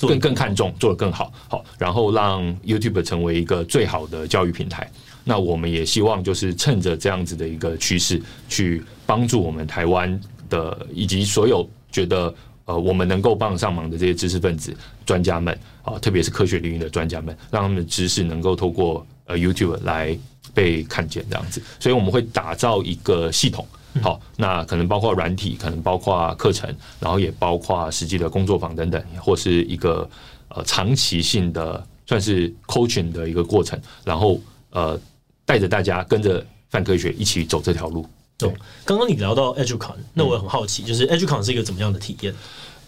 [0.00, 4.90] 更更看重，做得更好，好，然后让 YouTube 成为一个最好的教育平台。
[5.22, 20.16] 那我们也希望就是趁着这样子的一个趋势，去帮助我们台湾的以及所有觉得呃我们能够帮上忙的这些知识分子、专家们啊，特别是科学领域的专家们，让他们的知识能够透过呃 YouTube 来
[20.52, 21.62] 被看见这样子。
[21.78, 23.66] 所以我们会打造一个系统，
[24.02, 30.08] 好，那可能包括软体，可能包括课程，然后也包括实际的工作坊等等，或是一个
[30.48, 35.00] 呃长期性的算是 coaching 的一个过程，然后呃。
[35.46, 38.08] 带着大家跟着范科学一起走这条路。
[38.36, 38.52] 对，
[38.84, 42.34] 刚刚你聊到 EDUCON，那我很好奇，就是 EDUCON 是一个怎么样的体验？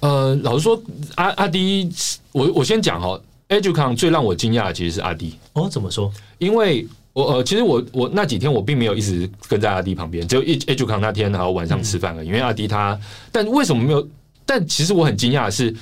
[0.00, 0.82] 呃，老实说，
[1.14, 1.88] 阿阿迪，
[2.32, 5.38] 我我先讲哦，EDUCON 最让我惊讶的其实是阿迪。
[5.52, 6.12] 哦，怎么说？
[6.38, 12.26] 因为我呃，其实我我那几天我并没有一直跟在阿迪旁边，只有 EDUCON 那天，然后晚上吃饭而已。
[12.26, 12.98] 因为阿迪他，
[13.30, 14.08] 但为什么没有？
[14.44, 15.74] 但其实我很惊讶的是，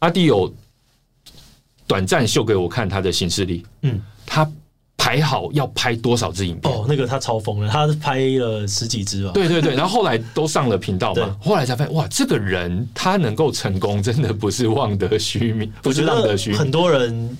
[0.00, 0.52] 阿迪有
[1.86, 3.64] 短暂秀给我看他的行事历。
[3.80, 4.48] 嗯，他。
[5.14, 6.72] 排好要拍多少支影片？
[6.72, 9.30] 哦，那个他超疯了，他拍了十几支吧。
[9.32, 16.58] 对对对，然后后来都上了频道嘛，后来才发现哇，这个人他能够成功，真的不是望得虚名，不是浪得虚名。
[16.58, 17.36] 很多人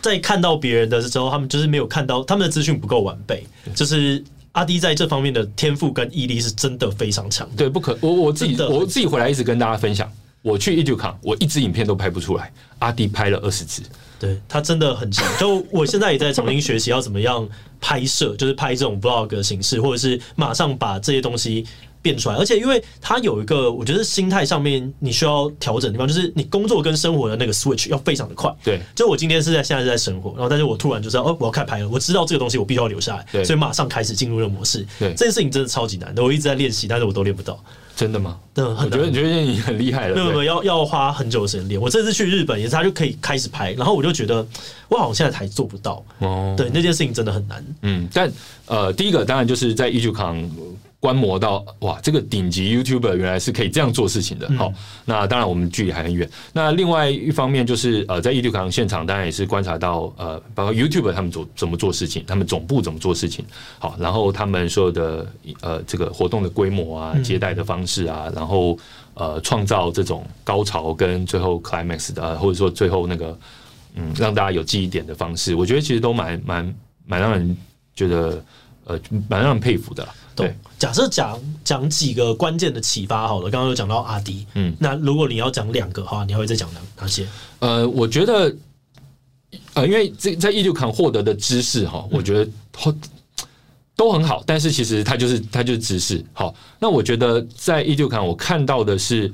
[0.00, 3.46] 在看到别人的时候，他们就是没有看到他们的资讯不够完备。
[3.74, 7.48] 就是阿迪在这方面的天赋跟毅力是真的非常强。
[7.56, 10.10] 对，不可我我自己我自己回来一直跟大家分享，
[10.42, 13.80] 我去 EDUCON，我一支影片都拍不出来，阿迪拍了二十支。
[14.18, 17.48] 对，他真的很强，就我现在也在重新学习要怎么样
[17.80, 21.66] 拍摄，就是拍这种 vlog 的形式，或者是马上把这些东西
[22.00, 22.36] 变出来。
[22.36, 28.52] 而且，因为他有一个，我觉得心态上面你需要调整的地方，就是你工作跟生活的那个 switch 要非常的快。
[28.62, 34.86] 对，就我今天是在现在是在生活，然后但是我突然就知道哦，我要开拍了，我知道这个东西我必须要留下来，所以马上开始进入这个模式。
[35.00, 37.62] 对，这件事情真的超级难的，我一直在练习，但是我都练不到。
[37.94, 38.38] 真的吗？
[38.54, 40.14] 对，我觉得你觉得你很厉害了。
[40.14, 41.80] 没有没有，要要花很久的时间练。
[41.80, 44.46] 我这次去日本也是，他就可以开始拍，然后我就觉得，
[44.88, 46.04] 我好像现在还做不到。
[46.18, 47.64] 哦，对，那件事情真的很难。
[47.82, 48.32] 嗯，但
[48.66, 50.48] 呃，第一个当然就是在 EDUCON。
[51.02, 54.48] 观摩到哇，这个顶级 YouTuber 原来是可以这样做事情的。
[54.52, 54.72] 好，
[55.04, 56.30] 那当然我们距离还很远。
[56.52, 63.44] 那另外一方面就是呃，在 EDUCON 现场，当然也是观察到呃，包括 YouTuber 他们做怎么做事情，他们总部怎么做事情。
[63.80, 65.26] 好，然后他们所有的
[65.60, 68.78] 呃这个活动的规模啊，接待的方式啊，然后
[69.14, 73.36] 呃创造这种高潮跟最后 climax 的，或者说最后那个
[73.96, 77.56] 嗯让大家有记忆点的方式，我觉得其实都蛮蛮蛮让人
[77.96, 78.40] 觉得。
[78.84, 80.06] 呃蛮让人佩服的。
[80.34, 87.26] 对，假设讲讲几个关键的启发好了，刚刚有讲到阿迪，嗯，那如果你要讲两个的话，你还会再讲哪哪些？
[87.60, 88.54] 呃，我觉得，
[89.74, 92.50] 呃，因为这在 EduCamp 获得的知识哈，我觉得
[93.94, 96.24] 都很好，但是其实它就是它就是知识。
[96.32, 99.32] 好，那我觉得在 EduCamp 我看到的是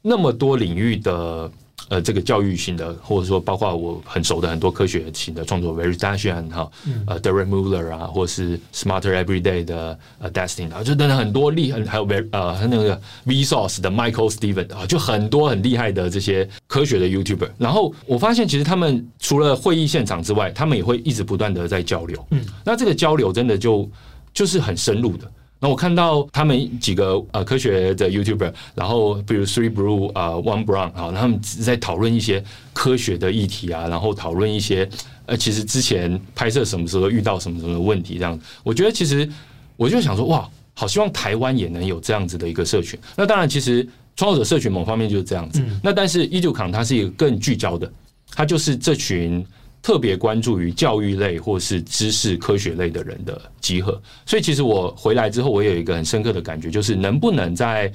[0.00, 1.50] 那么多领域的。
[1.92, 6.70] 呃，这个教育型的，或者说包括我很熟的很多科学型的创作，Veritasian 哈，
[7.06, 17.50] 呃，Derek Muller 啊，或是 Smarter Everyday 的呃 Destin 啊，就等等很多厉害，还有 Ver 呃那个 Vsauce 的 Michael Steven 啊，就很多很厉害的这些科学的 YouTuber。
[17.58, 22.26] 然后我发现，其实他们除了会议现场之外，他们也会一直不断的在交流。
[22.30, 23.86] 嗯，那这个交流真的就
[24.32, 25.30] 就是很深入的。
[25.62, 34.88] 那我看到他们几个呃科学的 YouTuber，然后比如 Three Blue 啊、呃、One Brown 啊，他们在讨论一些科学的议题啊，然后讨论一些
[35.24, 38.36] 呃其实之前拍摄什么时候遇到什么什么问题这样。
[38.64, 39.30] 我觉得其实
[39.76, 42.98] 我就想说哇，好希望台湾也能有这样子的一个社群。
[43.14, 45.62] 那当然，其实创作者社群某方面就是这样子。
[45.80, 47.88] 那但是 EduCamp 它是一个更聚焦的，
[48.34, 49.46] 它就是这群。
[49.82, 57.92] 特别关注于教育类或是知识科学类的人的集合，所以其实我回来之后，我有一个很深刻的感觉，就是能不能在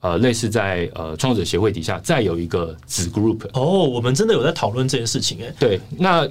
[0.00, 3.40] 呃类似在呃创作者协会底下再有一个子 group。
[3.54, 5.50] 哦，我们真的有在讨论这件事情诶。
[5.58, 6.28] 对，那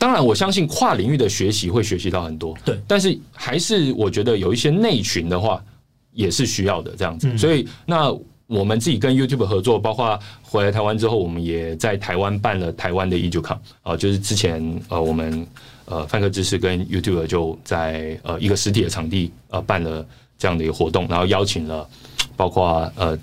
[0.00, 5.64] 当然我相信跨领域的学习会学习到很多，对，但是还是我觉得有一些内群的话
[6.12, 8.12] 也是需要的这样子，嗯、所以那。
[8.52, 15.46] 我们自己跟 YouTube 合作，包括回来台湾之后，我们也在台湾办了台湾的 e d u c o m 啊，就是之前呃，我们
[15.86, 20.06] 呃泛科知识跟 YouTube 就在呃一个实体的场地呃办了
[20.38, 21.88] 这样的一个活动，然后邀请了
[22.36, 23.18] 包括呃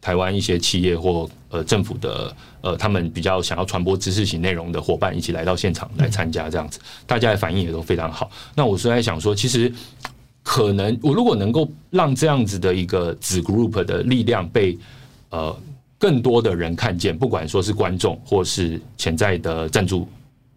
[0.00, 8.28] 台湾一些企业或呃政府的呃他们比较想要传播知识型内容的伙伴一起来到现场来参加，这样子，大家的反应也都非常好。
[8.56, 9.72] 那我是在想说，其实。
[10.42, 14.76] 可能我如果能够让这样子的一个子 group 的力量被
[15.30, 15.56] 呃
[15.98, 20.08] 更多的人看见，不管说是观众或是潜在的赞助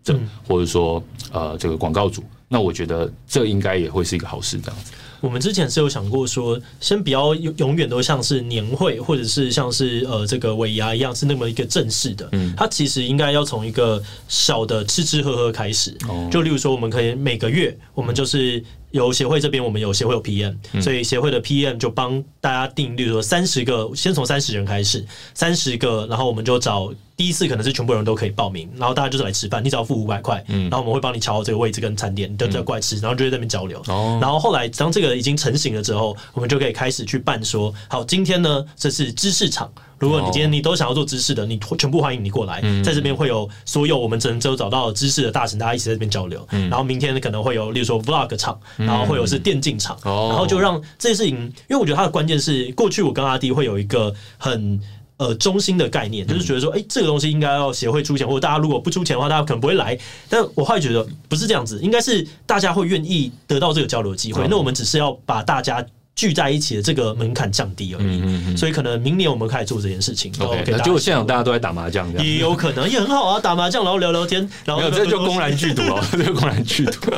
[0.03, 0.17] 者，
[0.47, 4.91] 或者说呃这个广告主，那我觉得这应该也会是一个好事，这样子。
[5.21, 12.27] 我们之前是有想过说，先不要永永远都像是年会，或者是像是呃这个尾牙一样是那么一个正式的。
[12.31, 15.95] 嗯，它其实应该要从一个小的吃吃喝喝开始。
[16.07, 18.63] 哦，就例如说，我们可以每个月，我们就是。
[18.95, 33.81] 由协会这边，我们有协会有 PM，所以协会的 PM 就帮大家定，例如说三十个，先从三十人开始，三十个，然后我们就找第一次可能是全部人都可以报名，然后大家就是来吃饭，你只要付五百块，然后我们会帮你瞧好这个位置跟餐点，你都要过来吃，然后就在那边交流。
[34.21, 39.69] 然后后来当这个已经成型了之后，我们就可以开始去办说，好，今天呢这是知识场。
[39.97, 46.45] 如果你今天你都想要做知识的，你全部欢迎你过来，在这边会有所有我们只有找到知识的大神，大家一起在这边交流。
[46.49, 51.35] 然后明天可能会有，例如说 Vlog 场，然后会有是电竞场，然后就让这些事情，
[51.69, 54.79] 因为我觉得它的关键是，过去我跟阿弟会有一个很
[55.17, 59.97] 呃中心的概念，就是觉得说，哎，这个东西应该要协会出钱，或者大家如果不出钱的话，大家可能不会来。
[60.27, 64.45] 但我后来觉得不是这样子，应该是大家会愿意得到这个交流机会。
[64.49, 65.85] 那我们只是要把大家。
[66.15, 70.31] 聚在一起的这个门槛降低而已，嗯嗯嗯，所以可能明年我们开始做这件事情。
[70.39, 77.11] OK，结果现场大家都在打麻将，也有可能也很好啊，打麻将然后聊聊天，然后 这就公然聚赌了，这就公然聚赌，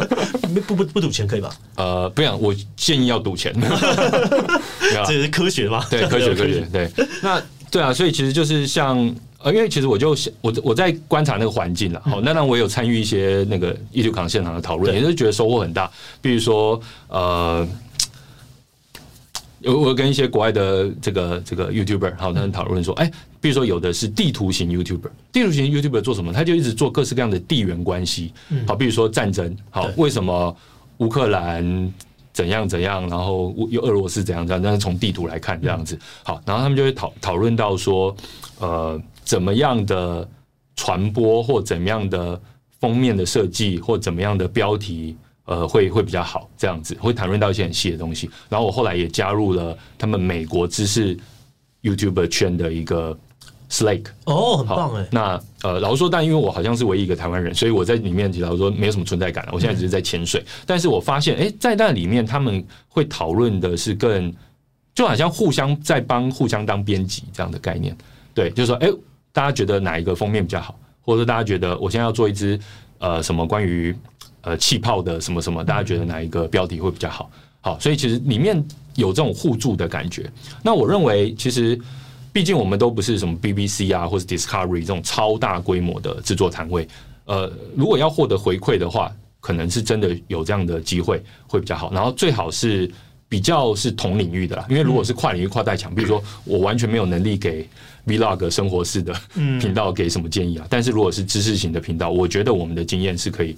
[0.66, 1.56] 不不不赌钱可以吧？
[1.76, 3.54] 呃，不想，我建议要赌钱，
[5.06, 5.86] 这是科学吗？
[5.92, 6.90] 对，科学科学对。
[7.22, 8.98] 那对啊，所以其实就是像
[9.44, 15.88] 呃，因为其实我就我我在观察那个环境了，好，那让我有参与一些那个 EduCamp 现场的讨论，也是觉得收获很大。
[16.20, 17.68] 比如说呃。
[19.64, 26.32] 我我跟一些国外的这个这个 YouTuber 好，他们讨论说，哎，比如说有的是地图型 YouTuber，地图型 YouTuber 做什么？
[26.32, 28.34] 他就一直做各式各样的地缘关系，
[28.68, 30.56] 好，比如说战争，好，为什么
[31.00, 31.94] 乌克兰
[32.32, 38.16] 怎样怎样，然后又俄罗斯怎样怎样，但是从地图来看这样子，好，然后他们就会讨讨论到说，
[38.60, 40.28] 呃，怎么样的
[40.76, 42.40] 传播或怎么样的
[42.80, 45.18] 封面的设计或怎么样的标题。
[45.48, 48.30] 呃，会会比较好，这样子会谈论到一些很细的东西。
[48.50, 51.18] 然后我后来也加入了他们美国知识
[51.84, 53.18] YouTuber 圈的一个
[53.70, 54.08] Slack。
[54.26, 55.08] 哦，很棒哎。
[55.10, 59.52] 那呃，老实说，但因为我好像是唯一一个台湾人，所以我在里面，老实说没有什么存在感了。
[59.54, 60.42] 我现在只是在潜水。
[60.42, 64.34] 嗯、但是我发现，哎，在那里面他们会讨论的是更，
[64.94, 67.96] 就好像互相在帮互相当编辑这样的概念。
[68.34, 68.90] 对，就是说，哎，
[69.32, 72.60] 大家觉得哪一个封面比较好，或者说大家觉得我现在要做一支
[72.98, 73.96] 呃什么关于。
[74.48, 77.30] 呃，气泡的什么什么，大家觉得哪一个标题会比较好？
[77.60, 78.56] 好，所以其实里面
[78.96, 80.32] 有这种互助的感觉。
[80.64, 81.78] 那我认为，其实
[82.32, 86.88] 毕竟我们都不是什么 BBC 啊，或是 Discovery 这种超大规模的制作摊位。
[87.26, 91.92] 呃，如果要获得回馈的话，可能是真的有这样的机会会比较好。
[91.92, 92.90] 然后最好是
[93.28, 97.68] 比较是同领域的啦，因为如果是跨领域跨代墙，比如说我完全没有能力给
[98.06, 99.14] Vlog 生活式的
[99.60, 103.54] 频道给什么建议啊，但是如果是知识型的频道，我觉得我们的经验是可以。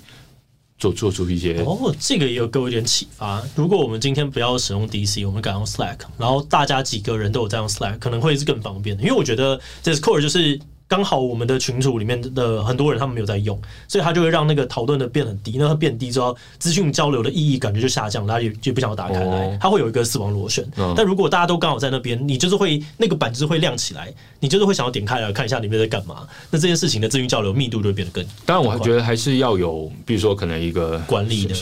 [0.80, 3.44] 做做出一些哦，这个也有给我一点启发。
[3.56, 9.04] 如果我们今天不要使用 DC，我们改用 Slack，然后大家几个人都有在用 Slack，可能会是更方便的。
[9.04, 10.60] 因为我觉得 Discord 就是。
[10.90, 15.56] 刚好我们的群组里面的很多人他们没有在用，所以他就会让那个讨论的变很低。
[15.60, 19.58] 那它变低之后，资讯交流的意义感觉就下降，大家也就不想要打开来。
[19.62, 20.68] 它会有一个死亡螺旋。
[20.98, 26.28] 但如果大家都刚好在那边，你就是会那个板子会亮起来，你就是会想要点开来看一下里面在干嘛。
[26.50, 28.26] 那这件事情的资讯交流密度就会变得更。
[28.44, 31.56] 当然，我还觉得还是要有，比如说可能一个管理的。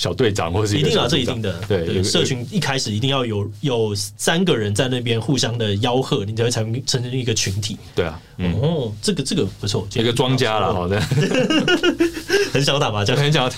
[0.00, 1.60] 小队长或者是一定啊，这一定的。
[1.68, 7.76] 对，对社群一开始一定要有有三个人在那边互相的吆喝，你才会成成一个群体。
[7.94, 10.98] 对啊，嗯、哦，这个这个不错，一个庄家了，好的。
[12.50, 13.50] 很想打麻将， 很想要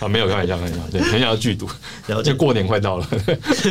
[0.00, 1.68] 啊，没有开玩笑，开玩笑，对，很想要剧毒。
[2.08, 3.08] 然后就过年快到了。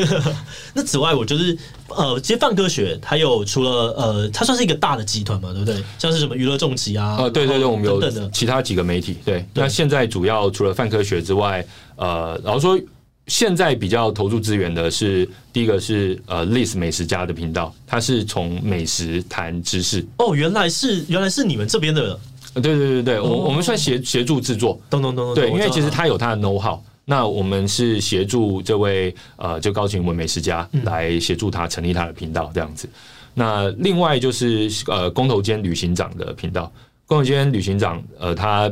[0.73, 1.57] 那此外，我就是
[1.89, 5.83] 呃，其实泛科学还有除了呃，它算是一个大的集团嘛，对不对？
[5.99, 9.17] 像是什么娱乐重击啊，呃，对对对，我们有其他几个媒体。
[9.25, 11.65] 对，那现在主要除了泛科学之外。
[11.95, 12.79] 呃，然后说
[13.27, 20.05] 现在比较投入资源的是第一个是呃 List 美食家的频道，他是从美食谈知识。
[20.17, 22.19] 哦，原来是原来是你们这边的。
[22.55, 24.79] 对对对对，我、哦、我们算协协助制作。
[24.89, 25.33] 咚咚咚。
[25.33, 32.89] 对，因为其实他有他的 know how，那我们是协助这位呃就高晴雯美食家来协助他成立他的频道这样子。
[33.33, 36.69] 那另外就是呃工头坚旅行长的频道，
[37.05, 38.69] 工头坚旅行长呃他。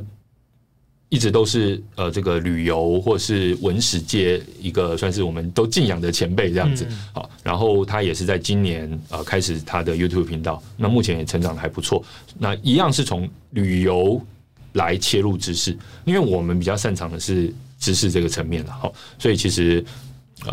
[1.13, 6.87] 一直都是呃，这个旅游或是文史界一个算是我们都敬仰的前辈这样子。
[7.11, 12.01] 好，然后他也是在今年呃开始他的 YouTube 频道，那目前也成长的还不错。
[12.39, 14.25] 那一样是从旅游
[14.71, 18.71] 来切入知识，因为我们比较擅长的是知识这个层面了。
[18.71, 19.83] 好，所以其实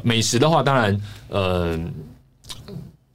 [0.03, 1.81] 美食的话，当然呃。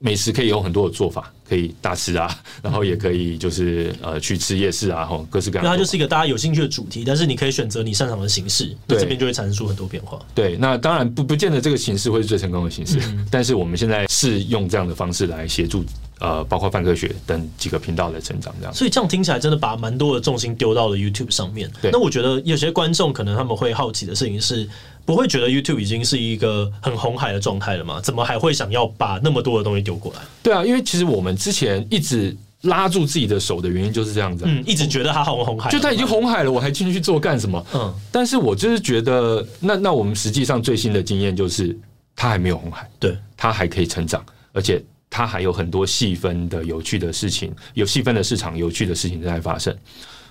[0.05, 2.29] 美食可以有很多的做法，可以大吃啊，
[2.61, 5.63] 然后也可以就是呃去吃夜市啊，吼各式各样。
[5.63, 10.19] 那它就是一个大家有兴趣的主题，但是你可以选择你擅长的形式，对，这边就会产生出很多变化。
[10.35, 15.85] 对，那当然不不见得这个形式会是最成功的形式，嗯、但是我们现在是用这样的方式来协助
[16.19, 18.73] 呃，包括泛科学等几个频道的成长，这样。
[18.73, 21.71] 所以这样听起来真的把蛮多的重心丢到了 YouTube 上面。
[21.81, 24.67] 对，那我觉得有些观众可能他们会好奇的事情是。
[25.05, 27.99] 不会觉得 YouTube 已经是一个很红海的状态了吗？
[28.01, 30.19] 怎么还会想要把那么多的东西丢过来？
[30.41, 37.65] 对啊，因为其实我们之前一直拉住自己的手的原因就是这样子，嗯，一直觉得它红红海，就它已经红海了，我还进去做干什么？
[37.73, 41.77] 嗯，但是我就是觉得，那那我们实际上最新的经验就是，
[42.15, 49.75] 它还没有红海，对，它还可以成长，而且它还有很多细分的有趣的事情，有细分的市场，有趣的事情正在发生。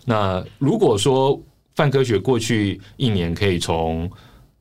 [0.07, 1.39] 那如果说
[1.77, 4.11] 泛科学过去一年可以从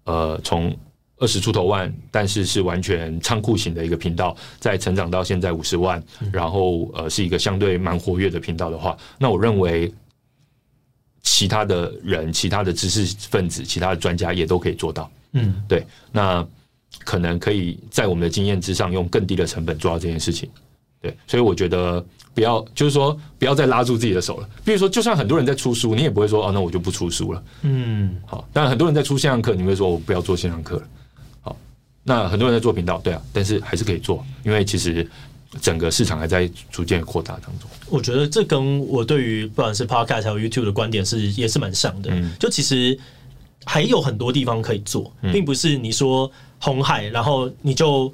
[0.05, 0.75] 呃，从
[1.17, 9.93] 二十出头万，但是是完全仓库型的一个频道，再成长到现在五十万，然后呃是一个相对蛮活跃的频道的话，那我认为
[11.21, 15.11] 其他的人、其他的知识分子、其他的专家也都可以做到。
[15.33, 16.45] 嗯，对，那
[17.05, 20.49] 可能可以在我们的经验之上，用更低的成本做到这件事情。
[20.99, 24.49] 对，所以我觉得不要，就是说不要再拉住自己的手了。
[24.63, 27.43] 比如说，就算很多人在出书，你也不会说哦，那我就不出书了。
[27.63, 28.47] 嗯，好。
[28.53, 30.83] 当然，很多人在出线上课，你会说我不要做线上课了。
[31.41, 31.57] 好，
[32.03, 35.05] 那很多人在做频道，对啊，但是还是可以做，因为其实
[35.61, 37.69] 整个市场还在逐渐扩大当中。
[37.89, 42.09] 我觉得这跟我对于不管是 Podcast 还有 YouTube 的观点是也是蛮像的。
[42.13, 42.97] 嗯，就其实
[43.65, 48.13] 还有很多地方可以做，并不是你说红海，然后你就。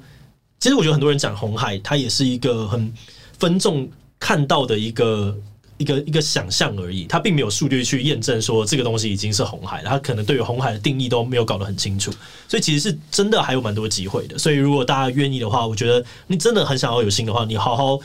[0.60, 2.92] 其实我觉得很多人讲红海，它也是一个很
[3.38, 3.88] 分众
[4.18, 5.36] 看到的一个
[5.76, 9.90] 一个一个想象而已，他并没有数据去验证说这个东西已经是红海了。
[9.90, 12.10] 它可能对于红海的定义都没有搞得很清楚，
[12.48, 14.36] 所以其实是真的还有蛮多机会的。
[14.36, 18.00] 所以如果大家愿意的话，我觉得你真的很想要有心的话，你好好。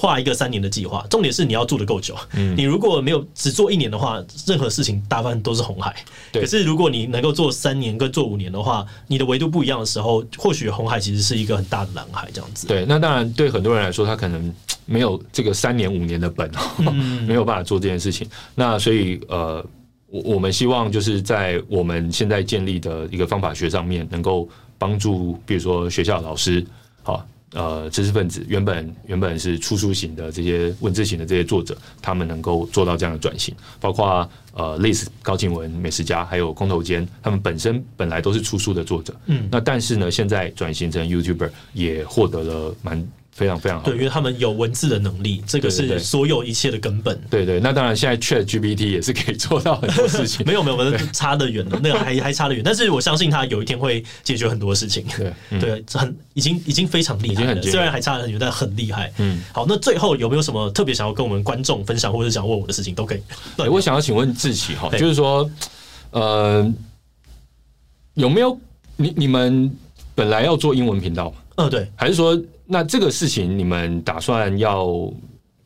[0.00, 2.14] 画一个三年的计划，重点是你要做得够久。
[2.34, 5.92] 嗯，你如果没有只做一年的话，任何事情大部分都是红海。
[6.30, 12.68] 对，可是如果你能够做三年跟做五年的话，你的维度不一样的时候，或许红海其实是一个很大的蓝海这样子。
[12.68, 14.54] 对，那当然对很多人来说，他可能
[14.86, 18.24] 没有这个三年五年的本，嗯、 没有办法做这件事情。
[18.54, 19.66] 那所以呃，
[20.06, 26.64] 我我们希望就是在我们现在建立的一个方法学上面，能够帮助，比如说学校老师，
[27.02, 27.26] 好。
[27.52, 43.02] 呃，知识分子原本原本是出书型的这些文字型的这些作者，他们能够做到这样的转型，包括呃类似高静文美食家，还有空头坚，他们本身本来都是出书的作者，嗯，那但是呢，现在转型成 YouTuber 也获得了蛮
[43.38, 43.84] 非常非常好。
[43.84, 47.16] 对，因为他们有文字的能力，这个是所有一切的根本。
[47.30, 50.44] 对对，那当然现在 Chat GPT 也是可以做到很多事情。
[50.44, 52.64] 没 有没有，没有差得远了，那个还还差得远。
[52.64, 55.06] 但是我相信他有一天会解决很多事情。
[55.16, 59.12] 对、嗯、对，很已经已经非常厉害了，虽然还差得很远，但很厉害。
[59.18, 63.20] 嗯，好，那最后有没有什么特别想要跟我们观众分享，或者想问我的事情都可以。
[63.56, 65.48] 对，我想要请问志奇哈，就是说，
[66.10, 66.68] 呃，
[68.14, 68.58] 有没有
[68.96, 69.70] 你你们
[70.14, 72.36] 本来要做英文频道呃，对，还是说，
[72.70, 75.10] 那这个事情你们打算要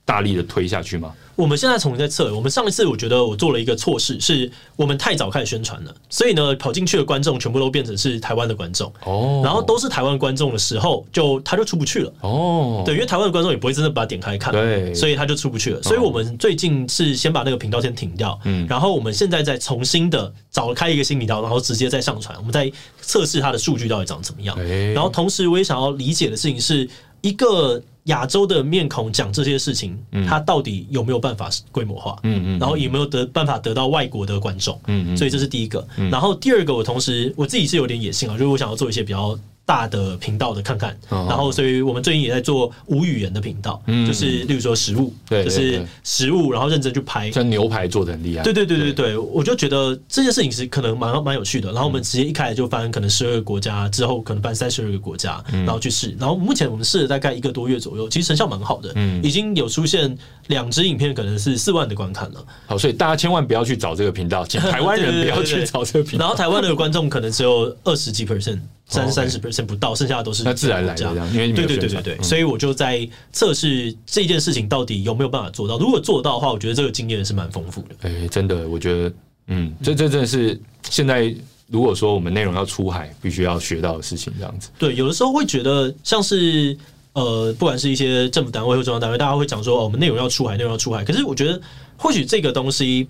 [0.05, 1.12] 大力的推下去吗？
[1.34, 2.34] 我们现在重新在测。
[2.34, 12.82] 我们上一次我觉得我做了一个错事，是我们太早开始宣传了，所以呢，跑进去的观众全部都变成是台湾的观众哦，然后都是台湾观众的时候，就他就出不去了哦。
[12.84, 15.82] 对，因为台湾的观众也不会真的把它点开看，对，所以他就出不去了。
[15.82, 24.55] 所以我们最近是先把那个频道先停掉，嗯，然后我们现在再重新的找开一个新频道，然后直接再上传，我们再测试它的数据到底长怎么样。
[24.92, 26.88] 然后同时我也想要理解的事情是
[27.22, 27.80] 一个。
[28.05, 29.96] 亚洲的面孔讲这些事情，
[30.26, 32.18] 他到底有没有办法规模化？
[32.24, 34.78] 嗯嗯，然后有没有得办法得到外国的观众？
[34.86, 35.86] 嗯嗯，所以这是第一个。
[36.11, 39.38] 然后第二个，我同时我自己是有点野心啊，就是我想要做一些比较。
[39.65, 51.73] 大的频道的看看，然后所以我们最近也在做无语言的频道，就是例如说食物，对，就是食物，然后认真去拍，像牛排做的很厉害，对对对对对，我就觉得这件事情是可能蛮蛮有趣的。
[51.73, 56.15] 然后我们直接一开始就翻可能十二个国家，之后可能翻三十二个国家，然后去试。
[56.19, 58.93] 然后目前我们试了大概一个多月左右，其实成效蛮好的，
[59.23, 60.15] 已经有出现
[60.49, 62.45] 两支影片可能是四万的观看了。
[62.67, 66.25] 好，所以大家千万不要去找这个频道，请台湾人不要去 找这个频道。
[66.27, 68.59] 然后台湾的观众可能只有二十几 percent。
[68.87, 75.78] 三三十 percent 不到，剩下的都是那自然来的这样，因为对对对对对，所以我就在测试这件事情到底有没有办法做到。
[75.78, 77.95] 如果做到的话，我觉得这个经验是蛮丰富的。
[78.03, 79.14] 哎，真的，我觉得，
[79.47, 80.61] 嗯，这这真的是
[80.91, 81.35] 现在
[81.68, 84.68] 如果说我们内容要出海，必须要学到的事情，这样子。
[84.78, 86.76] 对，有的时候会觉得像是
[87.14, 91.03] 呃，不管是一些政府单位或中央单位，大家会讲说，哦，我们内容要出海，内容要出海。
[91.03, 91.59] 可是我觉得，
[91.97, 93.09] 或许这个东西，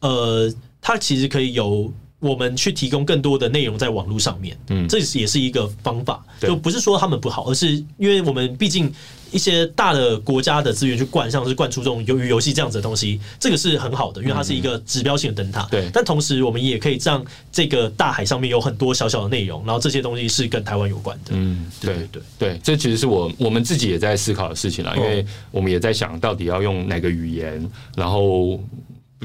[0.00, 0.52] 呃，
[0.82, 1.90] 它其实可以有。
[2.22, 8.92] 我们去提供更多的内容在网络上面，嗯，这也是一个方法，就不是说他们不好，而是因为我们毕竟
[9.32, 15.90] 一些大的国家的资源去灌，像是灌出这种鱿鱼游戏这样子的东西，这个是很好的，因为它是一个指标性的灯塔，对。
[15.92, 28.56] 但同时，我们也可以让这个大海上面有很多小小的内容，然后这些东西是跟台湾有关的，嗯，对对对，这其实是我我们自己也在思考的事情了，因为我们也在想到底要用哪个语言，然后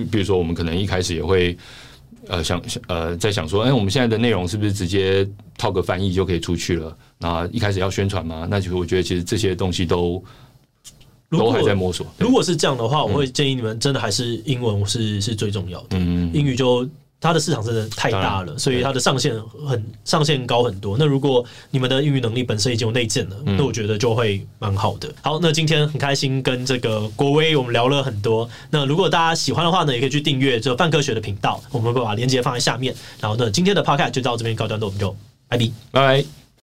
[0.09, 1.55] 比如说我们可能一开始也会。
[2.29, 6.97] 呃，想想呃，在想说，哎、欸，我们现在的内容是不是直接套个翻译就可以出去了？
[7.17, 8.47] 那一开始要宣传吗？
[8.49, 10.23] 那其实我觉得，其实这些东西都
[11.31, 12.05] 都还在摸索。
[12.17, 15.97] 如果是这样的话，我会建议你们真的还是英文是是最重要的。
[15.97, 16.87] 嗯，英语就。
[17.19, 19.33] 它的市场真的太大了，所以它的上限
[19.67, 20.95] 很上限高很多。
[20.99, 25.11] 那如果你们的英语能力本身已经有内建了，那我觉得就会蛮好的。
[25.21, 28.47] 好，那今天很开心跟这个国威我们聊了很多。
[28.69, 32.93] 那如果大家喜欢的话呢，也可以去订阅这个泛科学的频道，我们会把链接放在下面。
[33.19, 35.15] 然后呢，今天的 podcast 就到这边告一段落，我们就
[35.47, 36.46] 拜拜拜。